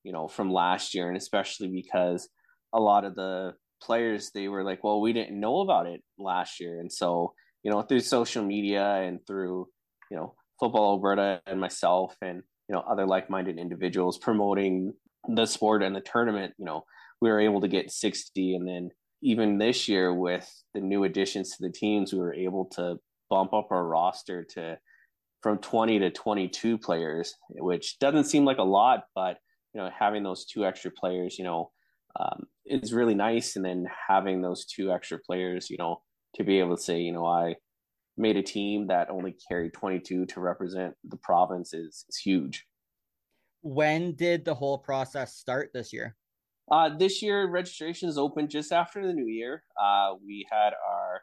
you 0.04 0.12
know, 0.12 0.28
from 0.28 0.52
last 0.52 0.94
year. 0.94 1.08
And 1.08 1.18
especially 1.18 1.70
because 1.70 2.30
a 2.74 2.80
lot 2.80 3.06
of 3.06 3.16
the 3.16 3.54
players, 3.82 4.32
they 4.34 4.48
were 4.48 4.64
like, 4.64 4.84
well, 4.84 5.02
we 5.02 5.14
didn't 5.14 5.40
know 5.40 5.62
about 5.62 5.88
it 5.88 6.02
last 6.18 6.60
year. 6.60 6.80
And 6.80 6.92
so, 6.92 7.34
you 7.64 7.72
know, 7.72 7.82
through 7.82 8.02
social 8.02 8.44
media 8.44 8.84
and 8.84 9.20
through, 9.26 9.68
you 10.10 10.18
know, 10.18 10.36
Football 10.60 10.94
Alberta 10.94 11.42
and 11.46 11.60
myself 11.60 12.16
and, 12.22 12.44
you 12.70 12.76
know, 12.76 12.82
other 12.82 13.06
like 13.06 13.30
minded 13.30 13.58
individuals 13.58 14.18
promoting 14.18 14.94
the 15.28 15.46
sport 15.46 15.84
and 15.84 15.96
the 15.96 16.02
tournament, 16.02 16.54
you 16.58 16.66
know, 16.66 16.86
we 17.22 17.30
were 17.30 17.40
able 17.40 17.62
to 17.62 17.68
get 17.68 17.92
60. 17.92 18.56
And 18.56 18.68
then 18.68 18.90
even 19.22 19.58
this 19.58 19.88
year 19.88 20.14
with 20.14 20.50
the 20.74 20.82
new 20.82 21.04
additions 21.04 21.52
to 21.52 21.64
the 21.64 21.72
teams, 21.72 22.14
we 22.14 22.20
were 22.20 22.34
able 22.34 22.66
to 22.74 22.98
bump 23.30 23.54
up 23.54 23.68
our 23.72 23.86
roster 23.86 24.44
to 24.44 24.78
from 25.42 25.58
20 25.58 26.00
to 26.00 26.12
22 26.12 26.78
players, 26.78 27.36
which 27.50 27.98
doesn't 28.00 28.26
seem 28.26 28.46
like 28.46 28.60
a 28.60 28.64
lot, 28.64 29.06
but 29.16 29.38
you 29.74 29.82
know, 29.82 29.90
having 29.98 30.22
those 30.22 30.46
two 30.46 30.66
extra 30.66 30.92
players, 30.92 31.38
you 31.40 31.44
know, 31.44 31.72
um, 32.20 32.44
is 32.66 32.94
really 32.94 33.16
nice. 33.16 33.56
And 33.56 33.66
then 33.66 33.86
having 34.08 34.42
those 34.42 34.66
two 34.66 34.92
extra 34.92 35.20
players, 35.20 35.70
you 35.70 35.78
know, 35.78 36.02
to 36.36 36.44
be 36.44 36.60
able 36.60 36.76
to 36.76 36.82
say, 36.82 37.00
you 37.00 37.12
know, 37.12 37.26
I 37.26 37.56
made 38.18 38.38
a 38.38 38.44
team 38.44 38.88
that 38.88 39.10
only 39.10 39.36
carried 39.48 39.74
22 39.74 40.26
to 40.26 40.40
represent 40.40 40.94
the 41.04 41.18
province 41.18 41.74
is, 41.74 42.06
is 42.10 42.18
huge. 42.18 42.66
When 43.62 44.16
did 44.16 44.46
the 44.46 44.56
whole 44.56 44.78
process 44.78 45.36
start 45.36 45.72
this 45.74 45.94
year? 45.94 46.16
Uh, 46.72 46.90
this 46.98 47.22
year, 47.22 47.50
registration 47.50 48.08
is 48.08 48.18
open 48.18 48.48
just 48.48 48.72
after 48.72 49.06
the 49.06 49.14
new 49.14 49.28
year. 49.28 49.64
Uh, 49.82 50.14
we 50.26 50.48
had 50.50 50.74
our 50.90 51.22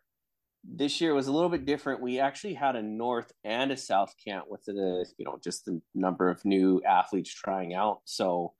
this 0.64 1.00
year 1.00 1.14
was 1.14 1.28
a 1.28 1.32
little 1.32 1.48
bit 1.48 1.64
different. 1.64 2.02
We 2.02 2.20
actually 2.20 2.54
had 2.54 2.76
a 2.76 2.82
north 2.82 3.32
and 3.44 3.70
a 3.70 3.76
south 3.76 4.14
camp 4.22 4.46
with 4.48 4.64
the 4.64 5.06
you 5.16 5.24
know 5.24 5.38
just 5.42 5.64
the 5.64 5.80
number 5.94 6.28
of 6.28 6.44
new 6.44 6.82
athletes 6.86 7.32
trying 7.32 7.74
out. 7.74 8.00
So 8.04 8.52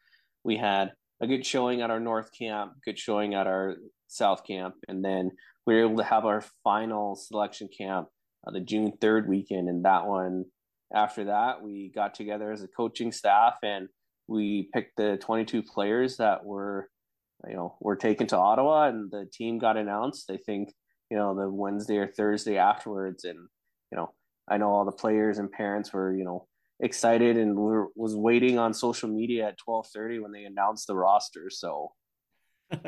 we 0.45 0.57
had 0.57 0.93
a 1.21 1.27
good 1.27 1.45
showing 1.45 1.83
at 1.83 1.91
our 1.91 2.01
north 2.01 2.31
camp, 2.37 2.73
good 2.85 2.99
showing 2.99 3.35
at 3.35 3.47
our 3.47 3.77
south 4.07 4.45
camp, 4.47 4.75
and 4.89 5.05
then 5.05 5.31
we 5.67 5.75
were 5.75 5.85
able 5.85 5.97
to 5.99 6.05
have 6.05 6.25
our 6.25 6.43
final 6.65 7.15
selection 7.15 7.69
camp 7.77 8.09
uh, 8.47 8.51
the 8.51 8.61
June 8.61 8.93
third 9.01 9.29
weekend. 9.29 9.69
And 9.69 9.85
that 9.85 10.07
one, 10.07 10.45
after 10.95 11.25
that, 11.25 11.63
we 11.63 11.93
got 11.95 12.15
together 12.15 12.53
as 12.53 12.63
a 12.63 12.69
coaching 12.69 13.13
staff 13.13 13.57
and 13.63 13.89
we 14.27 14.69
picked 14.73 14.97
the 14.97 15.19
22 15.21 15.63
players 15.63 16.19
that 16.19 16.45
were 16.45 16.89
you 17.47 17.55
know 17.55 17.77
were 17.81 17.97
taken 17.97 18.27
to 18.29 18.37
Ottawa, 18.37 18.89
and 18.89 19.11
the 19.11 19.27
team 19.33 19.59
got 19.59 19.77
announced. 19.77 20.31
I 20.31 20.39
think 20.45 20.71
you 21.11 21.17
know, 21.17 21.35
the 21.35 21.49
Wednesday 21.49 21.97
or 21.97 22.07
Thursday 22.07 22.59
afterwards. 22.59 23.25
And, 23.25 23.39
you 23.91 23.97
know, 23.97 24.13
I 24.49 24.59
know 24.59 24.69
all 24.69 24.85
the 24.85 24.93
players 24.93 25.39
and 25.39 25.51
parents 25.51 25.93
were, 25.93 26.15
you 26.15 26.25
know, 26.25 26.47
excited 26.81 27.37
and 27.37 27.57
were, 27.57 27.89
was 27.95 28.15
waiting 28.15 28.59
on 28.59 28.73
social 28.73 29.09
media 29.09 29.49
at 29.49 29.59
1230 29.65 30.21
when 30.21 30.33
they 30.33 30.45
announced 30.45 30.87
the 30.87 30.97
roster. 30.97 31.51
So 31.51 31.93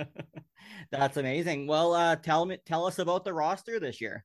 that's 0.90 1.16
amazing. 1.16 1.66
Well, 1.66 1.94
uh, 1.94 2.16
tell 2.16 2.46
me, 2.46 2.58
tell 2.66 2.86
us 2.86 2.98
about 2.98 3.24
the 3.24 3.34
roster 3.34 3.80
this 3.80 4.00
year. 4.00 4.24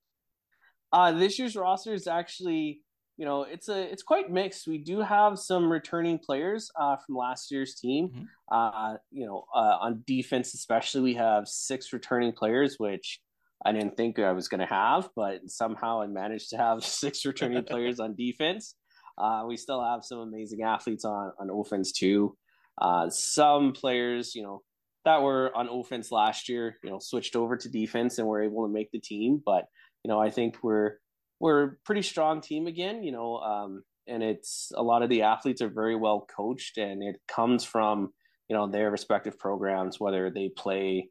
Uh, 0.91 1.11
this 1.11 1.39
year's 1.39 1.55
roster 1.55 1.93
is 1.93 2.07
actually, 2.07 2.81
you 3.17 3.25
know, 3.25 3.43
it's 3.43 3.69
a, 3.69 3.91
it's 3.91 4.03
quite 4.03 4.29
mixed. 4.29 4.67
We 4.67 4.77
do 4.77 4.99
have 4.99 5.39
some 5.39 5.71
returning 5.71 6.19
players, 6.19 6.69
uh, 6.79 6.97
from 6.97 7.15
last 7.15 7.51
year's 7.51 7.75
team. 7.75 8.09
Mm-hmm. 8.09 8.23
Uh, 8.51 8.97
you 9.11 9.25
know, 9.25 9.45
uh, 9.53 9.77
on 9.81 10.03
defense, 10.05 10.53
especially 10.53 11.01
we 11.01 11.13
have 11.15 11.47
six 11.47 11.91
returning 11.91 12.33
players, 12.33 12.75
which, 12.77 13.19
I 13.65 13.71
didn't 13.71 13.97
think 13.97 14.19
I 14.19 14.31
was 14.31 14.47
going 14.47 14.59
to 14.59 14.67
have, 14.67 15.09
but 15.15 15.49
somehow 15.49 16.01
I 16.01 16.07
managed 16.07 16.51
to 16.51 16.57
have 16.57 16.83
six 16.83 17.25
returning 17.25 17.63
players 17.69 17.99
on 17.99 18.15
defense. 18.15 18.75
Uh, 19.17 19.43
we 19.47 19.57
still 19.57 19.83
have 19.83 20.03
some 20.03 20.19
amazing 20.19 20.61
athletes 20.61 21.05
on 21.05 21.31
on 21.39 21.49
offense 21.49 21.91
too. 21.91 22.35
Uh, 22.81 23.09
some 23.09 23.71
players, 23.71 24.35
you 24.35 24.43
know, 24.43 24.61
that 25.05 25.21
were 25.21 25.55
on 25.55 25.69
offense 25.69 26.11
last 26.11 26.49
year, 26.49 26.77
you 26.83 26.89
know, 26.89 26.99
switched 26.99 27.35
over 27.35 27.55
to 27.55 27.69
defense 27.69 28.17
and 28.17 28.27
were 28.27 28.43
able 28.43 28.67
to 28.67 28.73
make 28.73 28.91
the 28.91 28.99
team. 28.99 29.41
But 29.45 29.65
you 30.03 30.09
know, 30.09 30.19
I 30.19 30.29
think 30.29 30.57
we're 30.61 30.97
we're 31.39 31.63
a 31.63 31.71
pretty 31.85 32.01
strong 32.01 32.41
team 32.41 32.67
again. 32.67 33.03
You 33.03 33.11
know, 33.11 33.37
um, 33.37 33.83
and 34.07 34.21
it's 34.21 34.71
a 34.75 34.83
lot 34.83 35.03
of 35.03 35.09
the 35.09 35.21
athletes 35.21 35.61
are 35.61 35.69
very 35.69 35.95
well 35.95 36.27
coached, 36.35 36.77
and 36.77 37.01
it 37.01 37.15
comes 37.27 37.63
from 37.63 38.13
you 38.49 38.55
know 38.55 38.67
their 38.67 38.91
respective 38.91 39.39
programs, 39.39 39.99
whether 39.99 40.29
they 40.29 40.49
play 40.49 41.09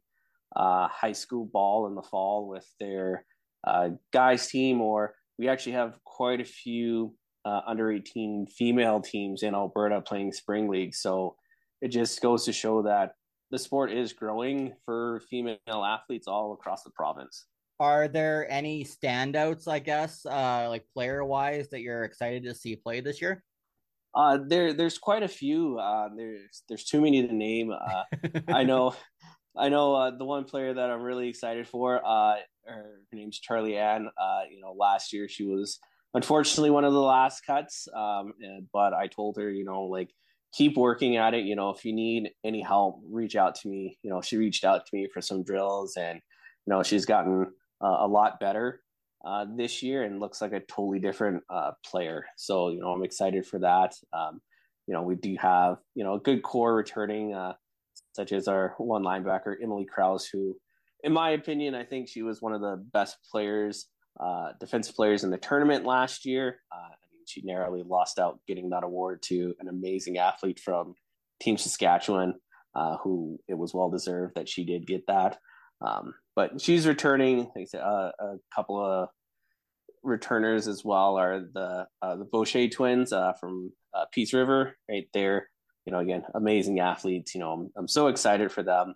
uh, 0.55 0.87
high 0.89 1.13
school 1.13 1.49
ball 1.51 1.87
in 1.87 1.95
the 1.95 2.03
fall 2.03 2.47
with 2.47 2.67
their 2.79 3.25
uh, 3.65 3.89
guys 4.13 4.47
team, 4.47 4.81
or 4.81 5.15
we 5.37 5.47
actually 5.47 5.73
have 5.73 5.97
quite 6.03 6.41
a 6.41 6.45
few 6.45 7.13
uh, 7.45 7.61
under 7.67 7.91
18 7.91 8.47
female 8.47 8.99
teams 8.99 9.43
in 9.43 9.53
Alberta 9.53 10.01
playing 10.01 10.33
spring 10.33 10.67
league. 10.67 10.95
So 10.95 11.35
it 11.81 11.89
just 11.89 12.21
goes 12.21 12.43
to 12.45 12.53
show 12.53 12.81
that 12.81 13.13
the 13.51 13.59
sport 13.59 13.91
is 13.91 14.13
growing 14.13 14.73
for 14.85 15.21
female 15.29 15.57
athletes 15.67 16.27
all 16.27 16.53
across 16.53 16.83
the 16.83 16.89
province. 16.91 17.45
Are 17.79 18.07
there 18.07 18.49
any 18.49 18.83
standouts, 18.83 19.67
I 19.67 19.79
guess, 19.79 20.25
uh, 20.25 20.67
like 20.69 20.85
player 20.93 21.23
wise, 21.23 21.69
that 21.69 21.81
you're 21.81 22.03
excited 22.03 22.43
to 22.43 22.55
see 22.55 22.75
play 22.75 23.01
this 23.01 23.21
year? 23.21 23.43
Uh, 24.15 24.39
there, 24.47 24.73
there's 24.73 24.97
quite 24.97 25.23
a 25.23 25.27
few. 25.27 25.77
Uh, 25.77 26.07
there's, 26.15 26.63
there's 26.69 26.85
too 26.85 27.01
many 27.01 27.27
to 27.27 27.33
name. 27.33 27.71
Uh, 27.71 28.03
I 28.47 28.63
know, 28.63 28.95
I 29.57 29.69
know 29.69 29.93
uh, 29.93 30.17
the 30.17 30.25
one 30.25 30.45
player 30.45 30.73
that 30.73 30.89
I'm 30.89 31.01
really 31.01 31.27
excited 31.27 31.67
for. 31.67 31.97
Uh, 31.97 32.37
her, 32.65 33.01
her 33.11 33.17
name's 33.17 33.39
Charlie 33.39 33.77
Ann. 33.77 34.07
Uh, 34.17 34.41
you 34.49 34.61
know, 34.61 34.71
last 34.71 35.11
year 35.11 35.27
she 35.27 35.43
was 35.43 35.77
unfortunately 36.15 36.69
one 36.69 36.85
of 36.85 36.93
the 36.93 36.99
last 36.99 37.45
cuts. 37.45 37.87
Um, 37.93 38.33
and, 38.41 38.67
but 38.73 38.93
I 38.93 39.07
told 39.07 39.35
her, 39.37 39.51
you 39.51 39.65
know, 39.65 39.83
like 39.83 40.09
keep 40.53 40.77
working 40.77 41.17
at 41.17 41.33
it. 41.33 41.45
You 41.45 41.55
know, 41.55 41.69
if 41.69 41.85
you 41.85 41.93
need 41.93 42.31
any 42.43 42.61
help, 42.61 43.01
reach 43.07 43.35
out 43.35 43.55
to 43.55 43.67
me. 43.67 43.99
You 44.01 44.09
know, 44.09 44.21
she 44.21 44.37
reached 44.37 44.63
out 44.63 44.85
to 44.85 44.95
me 44.95 45.07
for 45.13 45.21
some 45.21 45.43
drills, 45.43 45.97
and 45.97 46.15
you 46.65 46.73
know, 46.73 46.81
she's 46.81 47.05
gotten 47.05 47.51
uh, 47.83 47.97
a 47.99 48.07
lot 48.07 48.39
better 48.39 48.81
uh, 49.25 49.45
this 49.55 49.83
year 49.83 50.03
and 50.03 50.19
looks 50.19 50.41
like 50.41 50.53
a 50.53 50.61
totally 50.61 50.99
different 50.99 51.43
uh, 51.49 51.71
player. 51.85 52.25
So 52.37 52.69
you 52.69 52.79
know, 52.79 52.91
I'm 52.91 53.03
excited 53.03 53.45
for 53.45 53.59
that. 53.59 53.93
Um, 54.13 54.41
you 54.87 54.93
know, 54.93 55.01
we 55.01 55.15
do 55.15 55.35
have 55.39 55.77
you 55.93 56.03
know 56.03 56.15
a 56.15 56.19
good 56.19 56.41
core 56.41 56.73
returning. 56.73 57.33
Uh, 57.33 57.53
such 58.13 58.31
as 58.31 58.47
our 58.47 58.75
one 58.77 59.03
linebacker, 59.03 59.55
Emily 59.61 59.85
Kraus, 59.85 60.25
who, 60.25 60.55
in 61.03 61.11
my 61.11 61.31
opinion, 61.31 61.75
I 61.75 61.83
think 61.83 62.07
she 62.07 62.21
was 62.21 62.41
one 62.41 62.53
of 62.53 62.61
the 62.61 62.81
best 62.93 63.17
players, 63.29 63.87
uh, 64.19 64.51
defensive 64.59 64.95
players 64.95 65.23
in 65.23 65.29
the 65.29 65.37
tournament 65.37 65.85
last 65.85 66.25
year. 66.25 66.59
Uh, 66.71 66.89
I 66.91 67.05
mean, 67.13 67.23
she 67.27 67.41
narrowly 67.43 67.83
lost 67.83 68.19
out 68.19 68.39
getting 68.47 68.69
that 68.69 68.83
award 68.83 69.21
to 69.23 69.55
an 69.59 69.67
amazing 69.67 70.17
athlete 70.17 70.59
from 70.59 70.95
Team 71.41 71.57
Saskatchewan, 71.57 72.35
uh, 72.75 72.97
who 72.97 73.39
it 73.47 73.57
was 73.57 73.73
well 73.73 73.89
deserved 73.89 74.35
that 74.35 74.49
she 74.49 74.65
did 74.65 74.87
get 74.87 75.05
that. 75.07 75.39
Um, 75.85 76.13
but 76.35 76.61
she's 76.61 76.87
returning. 76.87 77.39
Like 77.55 77.63
I 77.63 77.65
said, 77.65 77.81
uh, 77.81 78.11
a 78.19 78.35
couple 78.53 78.83
of 78.83 79.09
returners 80.03 80.67
as 80.67 80.83
well 80.85 81.17
are 81.17 81.41
the 81.53 81.87
uh, 82.01 82.15
the 82.15 82.25
Boucher 82.25 82.69
twins 82.69 83.13
from 83.39 83.71
Peace 84.11 84.33
River, 84.33 84.77
right 84.89 85.07
there 85.13 85.49
you 85.85 85.91
know, 85.91 85.99
again, 85.99 86.23
amazing 86.33 86.79
athletes. 86.79 87.35
You 87.35 87.41
know, 87.41 87.51
I'm, 87.51 87.71
I'm 87.77 87.87
so 87.87 88.07
excited 88.07 88.51
for 88.51 88.63
them. 88.63 88.95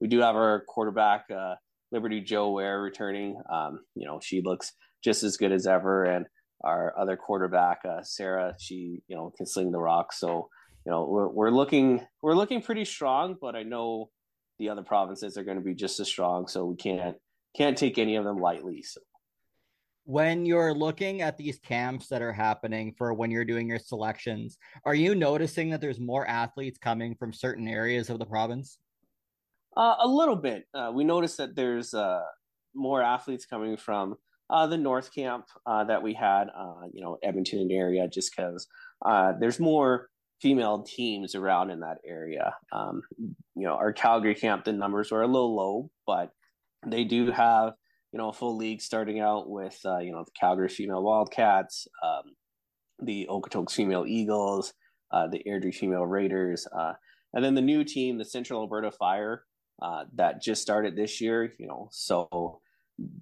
We 0.00 0.08
do 0.08 0.20
have 0.20 0.36
our 0.36 0.64
quarterback, 0.66 1.26
Liberty 1.92 2.20
Joe 2.20 2.50
Ware, 2.50 2.80
returning. 2.80 3.40
Um, 3.52 3.80
you 3.94 4.06
know, 4.06 4.20
she 4.22 4.42
looks 4.42 4.72
just 5.02 5.22
as 5.22 5.36
good 5.36 5.52
as 5.52 5.66
ever, 5.66 6.04
and 6.04 6.26
our 6.64 6.94
other 6.98 7.16
quarterback, 7.16 7.80
uh, 7.88 8.02
Sarah, 8.02 8.54
she 8.58 9.02
you 9.08 9.16
know 9.16 9.32
can 9.36 9.46
sling 9.46 9.70
the 9.70 9.78
rock. 9.78 10.12
So 10.12 10.48
you 10.84 10.92
know, 10.92 11.04
we're 11.04 11.28
we're 11.28 11.50
looking 11.50 12.06
we're 12.22 12.34
looking 12.34 12.62
pretty 12.62 12.84
strong, 12.84 13.36
but 13.40 13.54
I 13.54 13.62
know 13.62 14.10
the 14.58 14.68
other 14.70 14.82
provinces 14.82 15.36
are 15.38 15.44
going 15.44 15.58
to 15.58 15.64
be 15.64 15.74
just 15.74 16.00
as 16.00 16.08
strong. 16.08 16.48
So 16.48 16.64
we 16.64 16.76
can't 16.76 17.16
can't 17.56 17.76
take 17.76 17.98
any 17.98 18.16
of 18.16 18.24
them 18.24 18.38
lightly. 18.38 18.82
So 18.82 19.00
when 20.04 20.46
you're 20.46 20.72
looking 20.72 21.20
at 21.20 21.36
these 21.36 21.58
camps 21.58 22.08
that 22.08 22.22
are 22.22 22.32
happening 22.32 22.94
for 22.96 23.12
when 23.12 23.30
you're 23.30 23.44
doing 23.44 23.68
your 23.68 23.78
selections, 23.78 24.56
are 24.86 24.94
you 24.94 25.14
noticing 25.14 25.68
that 25.68 25.82
there's 25.82 26.00
more 26.00 26.26
athletes 26.26 26.78
coming 26.78 27.14
from 27.14 27.30
certain 27.30 27.68
areas 27.68 28.08
of 28.08 28.18
the 28.18 28.24
province? 28.24 28.78
Uh, 29.76 29.94
a 30.00 30.08
little 30.08 30.36
bit. 30.36 30.64
Uh, 30.74 30.90
we 30.92 31.04
noticed 31.04 31.36
that 31.36 31.54
there's 31.54 31.94
uh, 31.94 32.22
more 32.74 33.00
athletes 33.00 33.46
coming 33.46 33.76
from 33.76 34.16
uh, 34.50 34.66
the 34.66 34.76
North 34.76 35.14
Camp 35.14 35.44
uh, 35.66 35.84
that 35.84 36.02
we 36.02 36.14
had, 36.14 36.48
uh, 36.56 36.86
you 36.92 37.00
know, 37.00 37.18
Edmonton 37.22 37.68
area, 37.70 38.08
just 38.08 38.32
because 38.34 38.66
there's 39.40 39.60
more 39.60 40.08
female 40.42 40.82
teams 40.82 41.34
around 41.34 41.70
in 41.70 41.80
that 41.80 41.98
area. 42.04 42.54
Um, 42.72 43.02
you 43.54 43.66
know, 43.66 43.74
our 43.74 43.92
Calgary 43.92 44.34
camp, 44.34 44.64
the 44.64 44.72
numbers 44.72 45.12
were 45.12 45.22
a 45.22 45.26
little 45.26 45.54
low, 45.54 45.90
but 46.06 46.30
they 46.86 47.04
do 47.04 47.30
have, 47.30 47.74
you 48.12 48.18
know, 48.18 48.30
a 48.30 48.32
full 48.32 48.56
league 48.56 48.80
starting 48.80 49.20
out 49.20 49.50
with, 49.50 49.78
you 49.84 50.12
know, 50.12 50.24
the 50.24 50.32
Calgary 50.38 50.68
female 50.68 51.02
Wildcats, 51.02 51.86
um, 52.02 52.34
the 53.00 53.28
Okotoks 53.30 53.72
female 53.72 54.06
Eagles, 54.08 54.72
the 55.12 55.42
Airdrie 55.46 55.74
female 55.74 56.06
Raiders, 56.06 56.66
and 57.34 57.44
then 57.44 57.54
the 57.54 57.60
new 57.60 57.84
team, 57.84 58.16
the 58.16 58.24
Central 58.24 58.62
Alberta 58.62 58.90
Fire, 58.90 59.44
that 60.14 60.42
just 60.42 60.62
started 60.62 60.96
this 60.96 61.20
year. 61.20 61.52
You 61.58 61.66
know, 61.66 61.88
so 61.90 62.60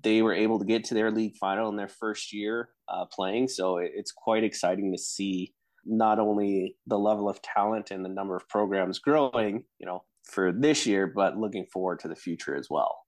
they 0.02 0.22
were 0.22 0.34
able 0.34 0.58
to 0.58 0.64
get 0.64 0.84
to 0.84 0.94
their 0.94 1.10
league 1.10 1.36
final 1.36 1.68
in 1.68 1.76
their 1.76 1.88
first 1.88 2.32
year 2.32 2.70
uh, 2.88 3.04
playing. 3.06 3.48
So 3.48 3.78
it's 3.78 4.12
quite 4.12 4.44
exciting 4.44 4.92
to 4.92 4.98
see 4.98 5.54
not 5.84 6.18
only 6.18 6.76
the 6.86 6.98
level 6.98 7.28
of 7.28 7.40
talent 7.42 7.90
and 7.90 8.04
the 8.04 8.08
number 8.08 8.36
of 8.36 8.48
programs 8.48 8.98
growing, 8.98 9.62
you 9.78 9.86
know, 9.86 10.02
for 10.24 10.50
this 10.50 10.86
year, 10.86 11.06
but 11.06 11.36
looking 11.36 11.66
forward 11.66 12.00
to 12.00 12.08
the 12.08 12.16
future 12.16 12.56
as 12.56 12.68
well. 12.68 13.02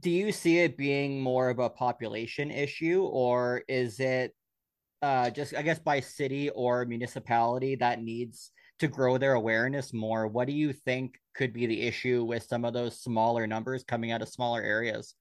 Do 0.00 0.10
you 0.10 0.32
see 0.32 0.58
it 0.58 0.76
being 0.76 1.20
more 1.20 1.50
of 1.50 1.58
a 1.58 1.70
population 1.70 2.50
issue, 2.50 3.02
or 3.04 3.62
is 3.68 4.00
it 4.00 4.34
uh, 5.02 5.30
just, 5.30 5.54
I 5.54 5.62
guess, 5.62 5.78
by 5.78 6.00
city 6.00 6.50
or 6.50 6.84
municipality 6.84 7.76
that 7.76 8.02
needs 8.02 8.50
to 8.80 8.88
grow 8.88 9.18
their 9.18 9.34
awareness 9.34 9.92
more? 9.92 10.26
What 10.26 10.46
do 10.46 10.52
you 10.52 10.72
think 10.72 11.18
could 11.34 11.52
be 11.52 11.66
the 11.66 11.82
issue 11.82 12.24
with 12.24 12.44
some 12.44 12.64
of 12.64 12.72
those 12.72 13.00
smaller 13.00 13.46
numbers 13.46 13.84
coming 13.84 14.12
out 14.12 14.22
of 14.22 14.28
smaller 14.28 14.62
areas? 14.62 15.14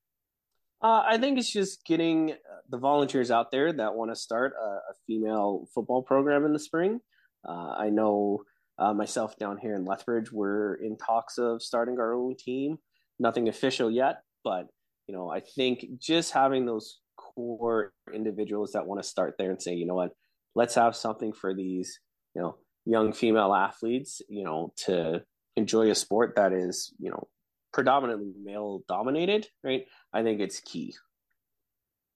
Uh, 0.82 1.04
I 1.06 1.18
think 1.18 1.40
it's 1.40 1.52
just 1.52 1.86
getting 1.86 2.36
the 2.70 2.78
volunteers 2.78 3.32
out 3.32 3.52
there 3.52 3.74
that 3.74 3.96
want 3.96 4.12
to 4.12 4.16
start 4.16 4.54
a, 4.62 4.66
a, 4.66 4.94
female 5.08 5.68
football 5.74 6.04
program 6.04 6.46
in 6.46 6.54
the 6.54 6.60
spring. 6.60 7.00
Uh, 7.48 7.74
I 7.78 7.90
know 7.90 8.44
uh, 8.78 8.94
myself 8.94 9.38
down 9.40 9.58
here 9.58 9.74
in 9.74 9.86
Lethbridge, 9.86 10.32
we're 10.32 10.76
in 10.76 10.98
talks 10.98 11.40
of 11.40 11.63
starting 11.63 11.98
our 12.00 12.13
own 12.13 12.36
team. 12.38 12.78
Nothing 13.20 13.48
official 13.50 13.90
yet, 13.90 14.22
but 14.44 14.68
you 15.08 15.16
know, 15.16 15.32
I 15.32 15.40
think 15.40 15.86
just 15.98 16.32
having 16.32 16.66
those 16.66 17.00
core 17.17 17.93
individuals 18.13 18.71
that 18.71 18.86
want 18.86 19.01
to 19.01 19.08
start 19.08 19.36
there 19.38 19.51
and 19.51 19.62
say, 19.62 19.73
you 19.73 19.86
know 19.86 19.95
what, 19.95 20.12
let's 20.56 20.75
have 20.75 20.95
something 20.95 21.34
for 21.34 21.53
these, 21.53 21.99
you 22.36 22.41
know, 22.41 22.58
young 22.86 23.13
female 23.13 23.53
athletes, 23.53 24.21
you 24.30 24.43
know, 24.43 24.73
to 24.86 25.21
enjoy 25.56 25.89
a 25.91 25.95
sport 25.95 26.34
that 26.36 26.53
is, 26.53 26.93
you 26.99 27.10
know, 27.10 27.27
predominantly 27.73 28.32
male 28.41 28.84
dominated, 28.88 29.47
right? 29.63 29.86
I 30.13 30.23
think 30.23 30.39
it's 30.39 30.60
key. 30.62 30.95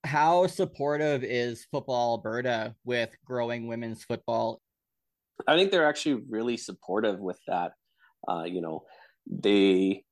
How 0.04 0.48
supportive 0.48 1.24
is 1.24 1.68
Football 1.72 2.18
Alberta 2.18 2.76
with 2.84 3.16
growing 3.24 3.68
women's 3.68 4.04
football? 4.04 4.62
I 5.48 5.56
think 5.56 5.72
they're 5.72 5.88
actually 5.88 6.24
really 6.30 6.58
supportive 6.58 7.20
with 7.20 7.40
that. 7.48 7.74
Uh, 8.28 8.44
you 8.44 8.62
know, 8.62 8.84
they 9.28 10.04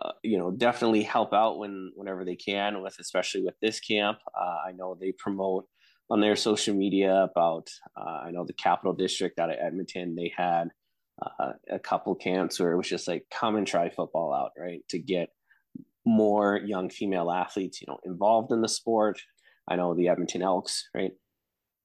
uh, 0.00 0.07
you 0.22 0.38
know 0.38 0.50
definitely 0.50 1.02
help 1.02 1.32
out 1.32 1.58
when 1.58 1.92
whenever 1.94 2.24
they 2.24 2.36
can 2.36 2.82
with 2.82 2.96
especially 2.98 3.42
with 3.42 3.54
this 3.60 3.80
camp 3.80 4.18
uh, 4.38 4.58
i 4.68 4.72
know 4.72 4.96
they 5.00 5.12
promote 5.12 5.66
on 6.10 6.20
their 6.20 6.36
social 6.36 6.74
media 6.74 7.28
about 7.30 7.68
uh, 7.96 8.20
i 8.24 8.30
know 8.30 8.44
the 8.44 8.52
capital 8.52 8.92
district 8.92 9.38
out 9.38 9.50
of 9.50 9.56
edmonton 9.58 10.14
they 10.14 10.32
had 10.36 10.68
uh, 11.22 11.52
a 11.70 11.78
couple 11.78 12.14
camps 12.14 12.60
where 12.60 12.72
it 12.72 12.76
was 12.76 12.88
just 12.88 13.08
like 13.08 13.26
come 13.30 13.56
and 13.56 13.66
try 13.66 13.90
football 13.90 14.32
out, 14.32 14.52
right? 14.58 14.80
To 14.90 14.98
get 14.98 15.30
more 16.04 16.60
young 16.64 16.90
female 16.90 17.30
athletes, 17.30 17.80
you 17.80 17.86
know, 17.88 17.98
involved 18.04 18.52
in 18.52 18.60
the 18.60 18.68
sport. 18.68 19.20
I 19.68 19.76
know 19.76 19.94
the 19.94 20.08
Edmonton 20.08 20.42
Elks, 20.42 20.88
right? 20.94 21.12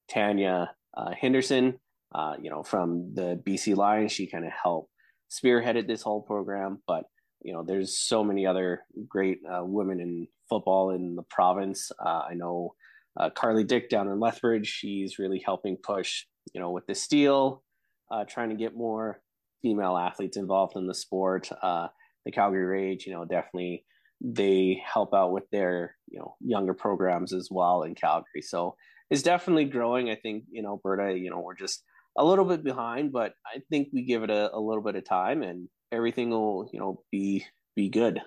Tanya 0.08 0.70
uh, 0.96 1.10
Henderson, 1.18 1.80
uh, 2.14 2.34
you 2.40 2.50
know, 2.50 2.62
from 2.62 3.14
the 3.14 3.40
BC 3.44 3.76
Lions, 3.76 4.12
she 4.12 4.26
kind 4.26 4.44
of 4.44 4.52
helped 4.52 4.90
spearheaded 5.30 5.86
this 5.88 6.02
whole 6.02 6.22
program. 6.22 6.80
But 6.86 7.04
you 7.44 7.52
know, 7.52 7.62
there's 7.62 7.98
so 7.98 8.24
many 8.24 8.46
other 8.46 8.82
great 9.06 9.38
uh, 9.48 9.62
women 9.62 10.00
in 10.00 10.26
football 10.48 10.90
in 10.90 11.14
the 11.14 11.22
province. 11.22 11.92
Uh, 12.04 12.22
I 12.30 12.34
know 12.34 12.74
uh, 13.20 13.30
Carly 13.30 13.64
Dick 13.64 13.90
down 13.90 14.08
in 14.08 14.18
Lethbridge, 14.18 14.66
she's 14.66 15.18
really 15.18 15.42
helping 15.44 15.76
push, 15.76 16.24
you 16.52 16.60
know, 16.60 16.70
with 16.70 16.86
the 16.86 16.94
steel, 16.94 17.62
uh, 18.10 18.24
trying 18.24 18.48
to 18.48 18.56
get 18.56 18.74
more 18.74 19.20
female 19.62 19.96
athletes 19.96 20.36
involved 20.36 20.76
in 20.76 20.86
the 20.86 20.94
sport. 20.94 21.50
Uh, 21.62 21.88
the 22.24 22.32
Calgary 22.32 22.64
Rage, 22.64 23.06
you 23.06 23.12
know, 23.12 23.24
definitely 23.24 23.84
they 24.20 24.82
help 24.84 25.12
out 25.12 25.32
with 25.32 25.44
their 25.50 25.96
you 26.08 26.18
know 26.18 26.36
younger 26.40 26.72
programs 26.72 27.34
as 27.34 27.48
well 27.50 27.82
in 27.82 27.94
Calgary. 27.94 28.40
So 28.40 28.76
it's 29.10 29.22
definitely 29.22 29.66
growing. 29.66 30.08
I 30.08 30.14
think 30.14 30.44
in 30.52 30.64
Alberta, 30.64 31.18
you 31.18 31.30
know, 31.30 31.40
we're 31.40 31.56
just 31.56 31.82
a 32.16 32.24
little 32.24 32.44
bit 32.44 32.64
behind, 32.64 33.12
but 33.12 33.34
I 33.46 33.60
think 33.70 33.88
we 33.92 34.02
give 34.04 34.22
it 34.22 34.30
a, 34.30 34.54
a 34.54 34.58
little 34.58 34.82
bit 34.82 34.96
of 34.96 35.04
time 35.04 35.42
and 35.42 35.68
everything 35.94 36.30
will 36.30 36.68
you 36.72 36.80
know 36.80 37.02
be 37.10 37.44
be 37.74 37.88
good. 37.88 38.20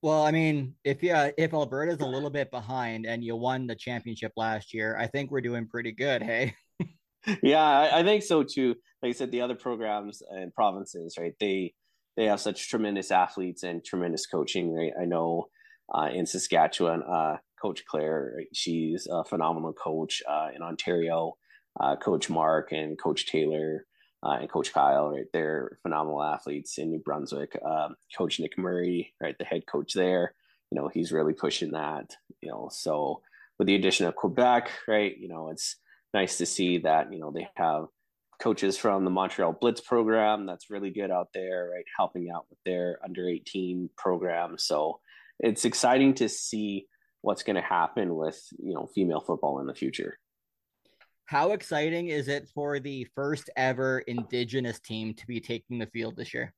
Well, 0.00 0.22
I 0.22 0.30
mean, 0.30 0.74
if 0.84 1.02
yeah, 1.02 1.30
if 1.36 1.52
Alberta's 1.52 2.00
a 2.00 2.06
little 2.06 2.30
bit 2.30 2.50
behind 2.50 3.04
and 3.04 3.24
you 3.24 3.34
won 3.34 3.66
the 3.66 3.74
championship 3.74 4.32
last 4.36 4.72
year, 4.72 4.96
I 4.96 5.08
think 5.08 5.30
we're 5.30 5.40
doing 5.40 5.66
pretty 5.66 5.92
good. 5.92 6.22
Hey. 6.22 6.54
yeah, 7.42 7.64
I, 7.64 8.00
I, 8.00 8.02
think 8.04 8.22
so 8.22 8.44
too. 8.44 8.76
Like 9.02 9.10
I 9.10 9.12
said, 9.12 9.32
the 9.32 9.40
other 9.40 9.56
programs 9.56 10.22
and 10.30 10.54
provinces, 10.54 11.16
right? 11.18 11.34
They 11.40 11.74
they 12.16 12.26
have 12.26 12.40
such 12.40 12.68
tremendous 12.68 13.10
athletes 13.10 13.64
and 13.64 13.84
tremendous 13.84 14.26
coaching. 14.26 14.72
Right? 14.72 14.92
I 15.00 15.04
know 15.04 15.48
uh, 15.92 16.10
in 16.12 16.26
Saskatchewan, 16.26 17.02
uh, 17.02 17.38
Coach 17.60 17.84
Claire, 17.84 18.34
right? 18.36 18.46
she's 18.52 19.08
a 19.10 19.24
phenomenal 19.24 19.72
coach. 19.72 20.22
Uh, 20.28 20.50
in 20.54 20.62
Ontario, 20.62 21.36
uh, 21.80 21.96
Coach 21.96 22.30
Mark 22.30 22.70
and 22.70 22.96
Coach 22.96 23.26
Taylor 23.26 23.84
uh, 24.22 24.38
and 24.40 24.50
Coach 24.50 24.72
Kyle, 24.72 25.10
right? 25.10 25.26
They're 25.32 25.78
phenomenal 25.82 26.22
athletes. 26.22 26.78
In 26.78 26.90
New 26.90 26.98
Brunswick, 26.98 27.58
um, 27.64 27.96
Coach 28.16 28.40
Nick 28.40 28.58
Murray, 28.58 29.14
right? 29.20 29.36
The 29.38 29.44
head 29.44 29.66
coach 29.66 29.92
there, 29.94 30.34
you 30.70 30.80
know, 30.80 30.88
he's 30.88 31.12
really 31.12 31.34
pushing 31.34 31.72
that. 31.72 32.16
You 32.40 32.50
know, 32.50 32.68
so 32.72 33.22
with 33.58 33.68
the 33.68 33.74
addition 33.74 34.06
of 34.06 34.16
Quebec, 34.16 34.70
right? 34.86 35.16
You 35.16 35.28
know, 35.28 35.50
it's 35.50 35.76
nice 36.14 36.38
to 36.38 36.46
see 36.46 36.78
that 36.78 37.12
you 37.12 37.20
know 37.20 37.30
they 37.30 37.48
have 37.56 37.86
coaches 38.40 38.76
from 38.76 39.04
the 39.04 39.10
Montreal 39.10 39.56
Blitz 39.60 39.80
program 39.80 40.46
that's 40.46 40.70
really 40.70 40.90
good 40.90 41.10
out 41.10 41.28
there, 41.34 41.70
right? 41.72 41.84
Helping 41.96 42.30
out 42.30 42.46
with 42.48 42.58
their 42.64 42.98
under 43.04 43.28
18 43.28 43.90
program. 43.96 44.56
So 44.58 45.00
it's 45.40 45.64
exciting 45.64 46.14
to 46.14 46.28
see 46.28 46.86
what's 47.22 47.42
going 47.42 47.56
to 47.56 47.62
happen 47.62 48.14
with, 48.14 48.40
you 48.58 48.74
know, 48.74 48.88
female 48.94 49.20
football 49.20 49.60
in 49.60 49.66
the 49.66 49.74
future. 49.74 50.18
How 51.28 51.52
exciting 51.52 52.08
is 52.08 52.26
it 52.28 52.48
for 52.54 52.80
the 52.80 53.06
first 53.14 53.50
ever 53.54 53.98
indigenous 53.98 54.80
team 54.80 55.12
to 55.12 55.26
be 55.26 55.40
taking 55.40 55.78
the 55.78 55.84
field 55.84 56.16
this 56.16 56.32
year? 56.32 56.54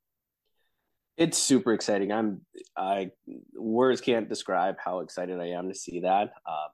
It's 1.17 1.37
super 1.37 1.73
exciting. 1.73 2.13
I'm 2.13 2.43
I 2.77 3.11
words 3.57 4.01
can't 4.01 4.29
describe 4.29 4.77
how 4.79 5.01
excited 5.01 5.41
I 5.41 5.49
am 5.49 5.71
to 5.71 5.75
see 5.75 5.99
that. 6.03 6.35
Uh, 6.47 6.69